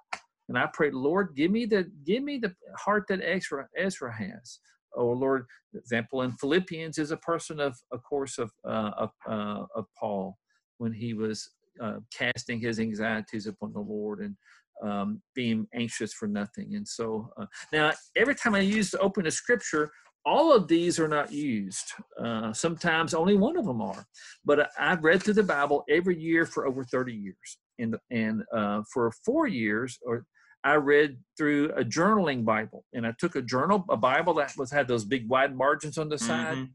And 0.48 0.58
I 0.58 0.68
pray, 0.72 0.90
Lord, 0.90 1.34
give 1.34 1.50
me 1.50 1.64
the 1.64 1.90
give 2.04 2.22
me 2.22 2.36
the 2.36 2.54
heart 2.76 3.06
that 3.08 3.22
Ezra 3.22 3.66
Ezra 3.76 4.14
has. 4.14 4.58
Oh 4.94 5.06
Lord, 5.06 5.46
example 5.74 6.22
in 6.22 6.32
Philippians 6.32 6.98
is 6.98 7.10
a 7.10 7.16
person 7.16 7.58
of, 7.58 7.74
of 7.90 8.02
course, 8.02 8.36
of 8.36 8.50
uh, 8.68 8.90
of, 8.98 9.10
uh, 9.26 9.64
of 9.74 9.86
Paul 9.98 10.36
when 10.76 10.92
he 10.92 11.14
was 11.14 11.48
uh, 11.82 12.00
casting 12.12 12.60
his 12.60 12.78
anxieties 12.80 13.46
upon 13.46 13.72
the 13.72 13.80
Lord 13.80 14.20
and 14.20 14.36
um, 14.82 15.22
being 15.34 15.66
anxious 15.74 16.12
for 16.12 16.26
nothing. 16.26 16.74
And 16.74 16.86
so 16.86 17.30
uh, 17.40 17.46
now, 17.72 17.92
every 18.16 18.34
time 18.34 18.54
I 18.54 18.60
use 18.60 18.90
to 18.90 18.98
open 18.98 19.26
a 19.26 19.30
scripture, 19.30 19.90
all 20.24 20.52
of 20.52 20.68
these 20.68 21.00
are 21.00 21.08
not 21.08 21.32
used. 21.32 21.92
Uh, 22.22 22.52
sometimes 22.52 23.14
only 23.14 23.36
one 23.36 23.56
of 23.56 23.64
them 23.64 23.82
are. 23.82 24.04
But 24.44 24.70
I've 24.78 25.02
read 25.02 25.22
through 25.22 25.34
the 25.34 25.42
Bible 25.42 25.84
every 25.88 26.18
year 26.20 26.46
for 26.46 26.66
over 26.66 26.84
30 26.84 27.12
years. 27.12 27.58
And, 27.78 27.96
and 28.10 28.42
uh, 28.54 28.82
for 28.92 29.12
four 29.24 29.48
years, 29.48 29.98
or 30.02 30.24
I 30.64 30.74
read 30.74 31.18
through 31.36 31.70
a 31.76 31.84
journaling 31.84 32.44
Bible, 32.44 32.84
and 32.92 33.06
I 33.06 33.14
took 33.18 33.34
a 33.34 33.42
journal, 33.42 33.84
a 33.90 33.96
Bible 33.96 34.34
that 34.34 34.52
was 34.56 34.70
had 34.70 34.86
those 34.86 35.04
big 35.04 35.28
wide 35.28 35.56
margins 35.56 35.98
on 35.98 36.08
the 36.08 36.18
side, 36.18 36.56
mm-hmm. 36.56 36.72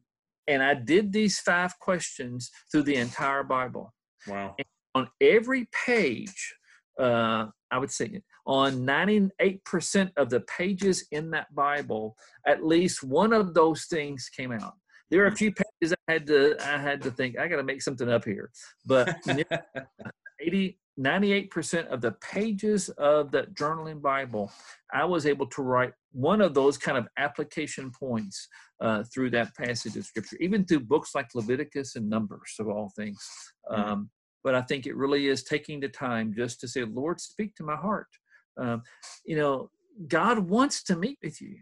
and 0.48 0.62
I 0.62 0.74
did 0.74 1.14
these 1.14 1.40
five 1.40 1.78
questions 1.80 2.52
through 2.70 2.84
the 2.84 2.96
entire 2.96 3.44
Bible. 3.44 3.94
Wow! 4.28 4.56
And 4.58 4.68
on 4.94 5.08
every 5.22 5.70
page, 5.86 6.54
uh, 7.00 7.48
I 7.72 7.78
would 7.78 7.92
say 7.92 8.22
on 8.46 8.86
98% 8.86 10.12
of 10.18 10.30
the 10.30 10.42
pages 10.42 11.06
in 11.12 11.32
that 11.32 11.54
Bible, 11.54 12.16
at 12.46 12.64
least 12.64 13.04
one 13.04 13.34
of 13.34 13.54
those 13.54 13.86
things 13.86 14.30
came 14.30 14.52
out. 14.52 14.74
There 15.10 15.24
are 15.24 15.28
a 15.28 15.36
few 15.36 15.52
pages 15.52 15.94
I 16.08 16.14
had 16.14 16.28
to 16.28 16.56
I 16.62 16.78
had 16.78 17.02
to 17.04 17.12
think 17.12 17.38
I 17.40 17.48
got 17.48 17.58
to 17.58 17.64
make 17.64 17.82
something 17.82 18.10
up 18.10 18.26
here, 18.26 18.52
but 18.86 19.16
80 20.42 20.78
98% 21.00 21.88
of 21.88 22.02
the 22.02 22.14
pages 22.14 22.90
of 22.90 23.32
the 23.32 23.44
journaling 23.54 24.02
Bible, 24.02 24.52
I 24.92 25.06
was 25.06 25.26
able 25.26 25.46
to 25.48 25.62
write 25.62 25.94
one 26.12 26.42
of 26.42 26.54
those 26.54 26.78
kind 26.78 26.98
of 26.98 27.08
application 27.18 27.92
points 27.92 28.48
uh, 28.82 29.04
through 29.14 29.30
that 29.32 29.56
passage 29.56 29.96
of 29.96 30.06
scripture, 30.06 30.38
even 30.40 30.66
through 30.66 30.82
books 30.82 31.14
like 31.14 31.36
Leviticus 31.36 31.96
and 31.96 32.10
Numbers, 32.10 32.56
of 32.60 32.68
all 32.68 32.92
things. 32.96 33.24
Um, 33.70 34.10
but 34.48 34.56
I 34.56 34.62
think 34.62 34.88
it 34.88 34.96
really 34.96 35.28
is 35.28 35.44
taking 35.44 35.82
the 35.82 35.90
time 35.90 36.34
just 36.34 36.62
to 36.62 36.70
say, 36.70 36.86
Lord, 36.86 37.20
speak 37.20 37.54
to 37.56 37.64
my 37.64 37.76
heart. 37.76 38.08
Um, 38.56 38.82
you 39.26 39.36
know, 39.36 39.70
God 40.08 40.40
wants 40.40 40.84
to 40.84 40.96
meet 40.96 41.18
with 41.22 41.42
you. 41.42 41.58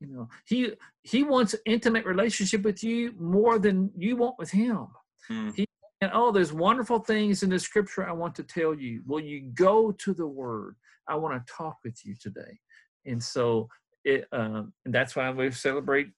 You 0.00 0.08
know, 0.08 0.28
He 0.44 0.72
He 1.02 1.22
wants 1.22 1.54
intimate 1.64 2.04
relationship 2.04 2.60
with 2.60 2.84
you 2.84 3.14
more 3.18 3.58
than 3.58 3.90
you 3.96 4.16
want 4.16 4.34
with 4.38 4.50
Him. 4.50 4.88
Mm. 5.30 5.54
He 5.56 5.64
and 6.02 6.10
oh, 6.12 6.30
there's 6.30 6.52
wonderful 6.52 6.98
things 6.98 7.42
in 7.42 7.48
the 7.48 7.58
Scripture 7.58 8.06
I 8.06 8.12
want 8.12 8.34
to 8.34 8.42
tell 8.42 8.74
you. 8.74 9.00
Will 9.06 9.20
you 9.20 9.50
go 9.54 9.90
to 9.92 10.12
the 10.12 10.26
Word? 10.26 10.76
I 11.08 11.14
want 11.14 11.34
to 11.34 11.50
talk 11.50 11.78
with 11.84 12.04
you 12.04 12.16
today. 12.20 12.58
And 13.06 13.24
so, 13.24 13.66
it, 14.04 14.26
um, 14.30 14.74
and 14.84 14.94
that's 14.94 15.16
why 15.16 15.30
we 15.30 15.50
celebrate 15.52 16.08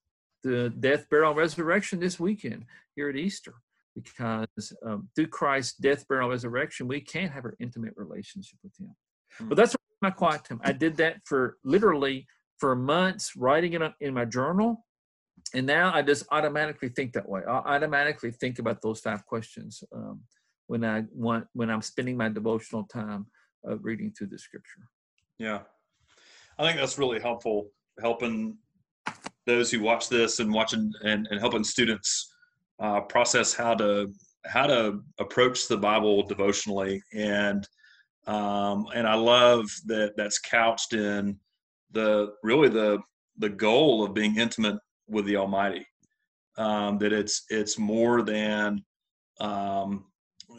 the 0.42 0.74
death, 0.80 1.08
burial, 1.10 1.30
and 1.30 1.38
resurrection 1.38 2.00
this 2.00 2.18
weekend 2.18 2.64
here 2.96 3.08
at 3.08 3.14
Easter 3.14 3.54
because 4.02 4.72
um, 4.84 5.08
through 5.14 5.28
Christ's 5.28 5.74
death, 5.74 6.06
burial, 6.08 6.30
resurrection, 6.30 6.88
we 6.88 7.00
can 7.00 7.28
have 7.28 7.44
an 7.44 7.52
intimate 7.60 7.94
relationship 7.96 8.58
with 8.62 8.72
Him. 8.78 8.94
Mm-hmm. 9.34 9.48
But 9.48 9.56
that's 9.56 9.76
my 10.00 10.10
quiet 10.10 10.44
time. 10.44 10.60
I 10.64 10.72
did 10.72 10.96
that 10.98 11.16
for 11.24 11.56
literally 11.64 12.26
for 12.58 12.74
months, 12.74 13.36
writing 13.36 13.74
it 13.74 13.82
in 14.00 14.14
my 14.14 14.24
journal, 14.24 14.84
and 15.54 15.66
now 15.66 15.92
I 15.94 16.02
just 16.02 16.26
automatically 16.30 16.88
think 16.88 17.12
that 17.12 17.28
way. 17.28 17.42
I 17.46 17.76
automatically 17.76 18.30
think 18.30 18.58
about 18.58 18.82
those 18.82 19.00
five 19.00 19.24
questions 19.26 19.82
um, 19.94 20.20
when 20.66 20.84
I 20.84 21.04
want 21.12 21.46
when 21.52 21.70
I'm 21.70 21.82
spending 21.82 22.16
my 22.16 22.28
devotional 22.28 22.84
time 22.84 23.26
uh, 23.68 23.78
reading 23.78 24.12
through 24.12 24.28
the 24.28 24.38
Scripture. 24.38 24.88
Yeah, 25.38 25.60
I 26.58 26.64
think 26.64 26.78
that's 26.78 26.98
really 26.98 27.20
helpful, 27.20 27.70
helping 28.00 28.58
those 29.46 29.70
who 29.70 29.80
watch 29.80 30.08
this 30.08 30.40
and 30.40 30.52
watching 30.52 30.92
and, 31.02 31.26
and 31.30 31.40
helping 31.40 31.64
students 31.64 32.27
uh, 32.80 33.00
process 33.02 33.52
how 33.52 33.74
to 33.74 34.12
how 34.46 34.66
to 34.66 35.00
approach 35.18 35.68
the 35.68 35.76
Bible 35.76 36.22
devotionally, 36.22 37.02
and 37.12 37.66
um, 38.26 38.86
and 38.94 39.06
I 39.06 39.14
love 39.14 39.70
that 39.86 40.12
that's 40.16 40.38
couched 40.38 40.92
in 40.92 41.38
the 41.92 42.34
really 42.42 42.68
the 42.68 42.98
the 43.38 43.48
goal 43.48 44.04
of 44.04 44.14
being 44.14 44.36
intimate 44.36 44.78
with 45.08 45.24
the 45.26 45.36
Almighty. 45.36 45.86
Um, 46.56 46.98
that 46.98 47.12
it's 47.12 47.44
it's 47.50 47.78
more 47.78 48.22
than 48.22 48.84
um, 49.40 50.06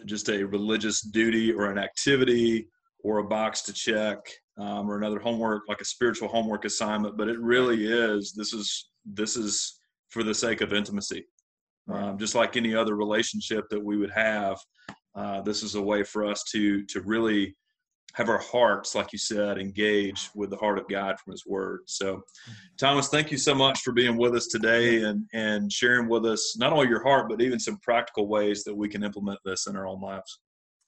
just 0.06 0.30
a 0.30 0.44
religious 0.44 1.02
duty 1.02 1.52
or 1.52 1.72
an 1.72 1.78
activity 1.78 2.68
or 3.04 3.20
a 3.20 3.24
box 3.24 3.62
to 3.64 3.74
check 3.74 4.18
um, 4.58 4.90
or 4.90 4.98
another 4.98 5.20
homework 5.20 5.64
like 5.68 5.82
a 5.82 5.86
spiritual 5.86 6.28
homework 6.28 6.66
assignment, 6.66 7.18
but 7.18 7.30
it 7.30 7.40
really 7.40 7.86
is. 7.86 8.34
This 8.34 8.54
is 8.54 8.90
this 9.06 9.36
is 9.36 9.80
for 10.10 10.24
the 10.24 10.34
sake 10.34 10.62
of 10.62 10.74
intimacy 10.74 11.26
um, 11.92 12.18
just 12.18 12.36
like 12.36 12.56
any 12.56 12.76
other 12.76 12.96
relationship 12.96 13.66
that 13.70 13.84
we 13.84 13.98
would 13.98 14.12
have. 14.12 14.58
Uh, 15.16 15.42
this 15.42 15.64
is 15.64 15.76
a 15.76 15.82
way 15.82 16.04
for 16.04 16.26
us 16.26 16.44
to 16.52 16.86
to 16.86 17.02
really 17.02 17.56
have 18.14 18.30
our 18.30 18.40
hearts, 18.40 18.96
like 18.96 19.14
you 19.14 19.20
said, 19.20 19.60
engage 19.60 20.30
with 20.34 20.50
the 20.50 20.58
heart 20.58 20.80
of 20.80 20.88
God 20.88 21.20
from 21.20 21.32
His 21.32 21.46
Word. 21.46 21.82
So, 21.86 22.24
Thomas, 22.78 23.10
thank 23.10 23.32
you 23.32 23.38
so 23.38 23.54
much 23.54 23.82
for 23.82 23.92
being 23.92 24.18
with 24.18 24.36
us 24.36 24.48
today 24.48 25.04
and 25.04 25.26
and 25.34 25.72
sharing 25.72 26.08
with 26.08 26.26
us 26.26 26.58
not 26.58 26.74
only 26.74 26.88
your 26.88 27.04
heart, 27.04 27.30
but 27.30 27.42
even 27.42 27.60
some 27.60 27.78
practical 27.80 28.28
ways 28.28 28.64
that 28.64 28.76
we 28.76 28.90
can 28.90 29.04
implement 29.04 29.40
this 29.46 29.68
in 29.68 29.76
our 29.76 29.88
own 29.88 30.02
lives. 30.02 30.40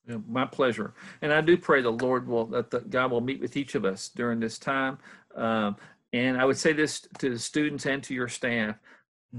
Yeah, 0.08 0.18
my 0.28 0.46
pleasure, 0.46 0.96
and 1.22 1.32
I 1.32 1.42
do 1.42 1.58
pray 1.58 1.82
the 1.82 1.92
Lord 1.92 2.28
will 2.28 2.46
that 2.48 2.72
the, 2.72 2.80
God 2.80 3.12
will 3.12 3.22
meet 3.22 3.40
with 3.40 3.56
each 3.56 3.76
of 3.76 3.86
us 3.86 4.10
during 4.10 4.40
this 4.40 4.58
time. 4.58 4.98
Um, 5.36 5.78
and 6.14 6.42
I 6.42 6.46
would 6.46 6.58
say 6.58 6.74
this 6.74 7.08
to 7.20 7.30
the 7.30 7.40
students 7.40 7.86
and 7.86 8.04
to 8.04 8.14
your 8.14 8.28
staff: 8.28 8.78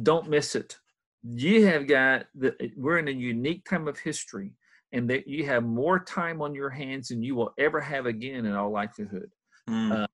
don't 0.03 0.31
miss 0.31 0.55
it 0.55 0.79
you 1.23 1.67
have 1.67 1.87
got 1.87 2.27
the 2.35 2.55
we're 2.77 2.99
in 2.99 3.09
a 3.09 3.13
unique 3.13 3.65
time 3.69 3.87
of 3.87 3.99
history 3.99 4.53
and 4.93 5.09
that 5.09 5.27
you 5.27 5.47
have 5.47 5.65
more 5.65 5.99
time 5.99 6.43
on 6.43 6.55
your 6.55 6.71
hands 6.71 7.09
than 7.09 7.23
you 7.23 7.35
will 7.35 7.53
ever 7.59 7.81
have 7.81 8.07
again 8.07 8.45
in 8.45 8.55
all 8.55 8.71
likelihood. 8.71 9.31
Mm. 9.71 10.03
uh, 10.03 10.07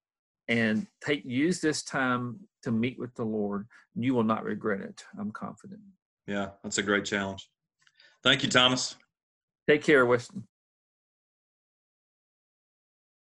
and 0.49 0.87
take 1.05 1.25
use 1.25 1.61
this 1.61 1.83
time 1.83 2.38
to 2.62 2.71
meet 2.71 2.99
with 2.99 3.14
the 3.14 3.25
lord. 3.25 3.66
You 3.94 4.14
will 4.14 4.25
not 4.25 4.44
regret 4.44 4.81
it 4.81 5.05
i'm 5.18 5.31
confident. 5.31 5.81
Yeah 6.27 6.51
that's 6.62 6.79
a 6.79 6.83
great 6.83 7.05
challenge. 7.05 7.49
Thank 8.23 8.42
you 8.42 8.51
thomas. 8.51 8.97
Take 9.68 9.83
care 9.83 10.05
weston 10.07 10.47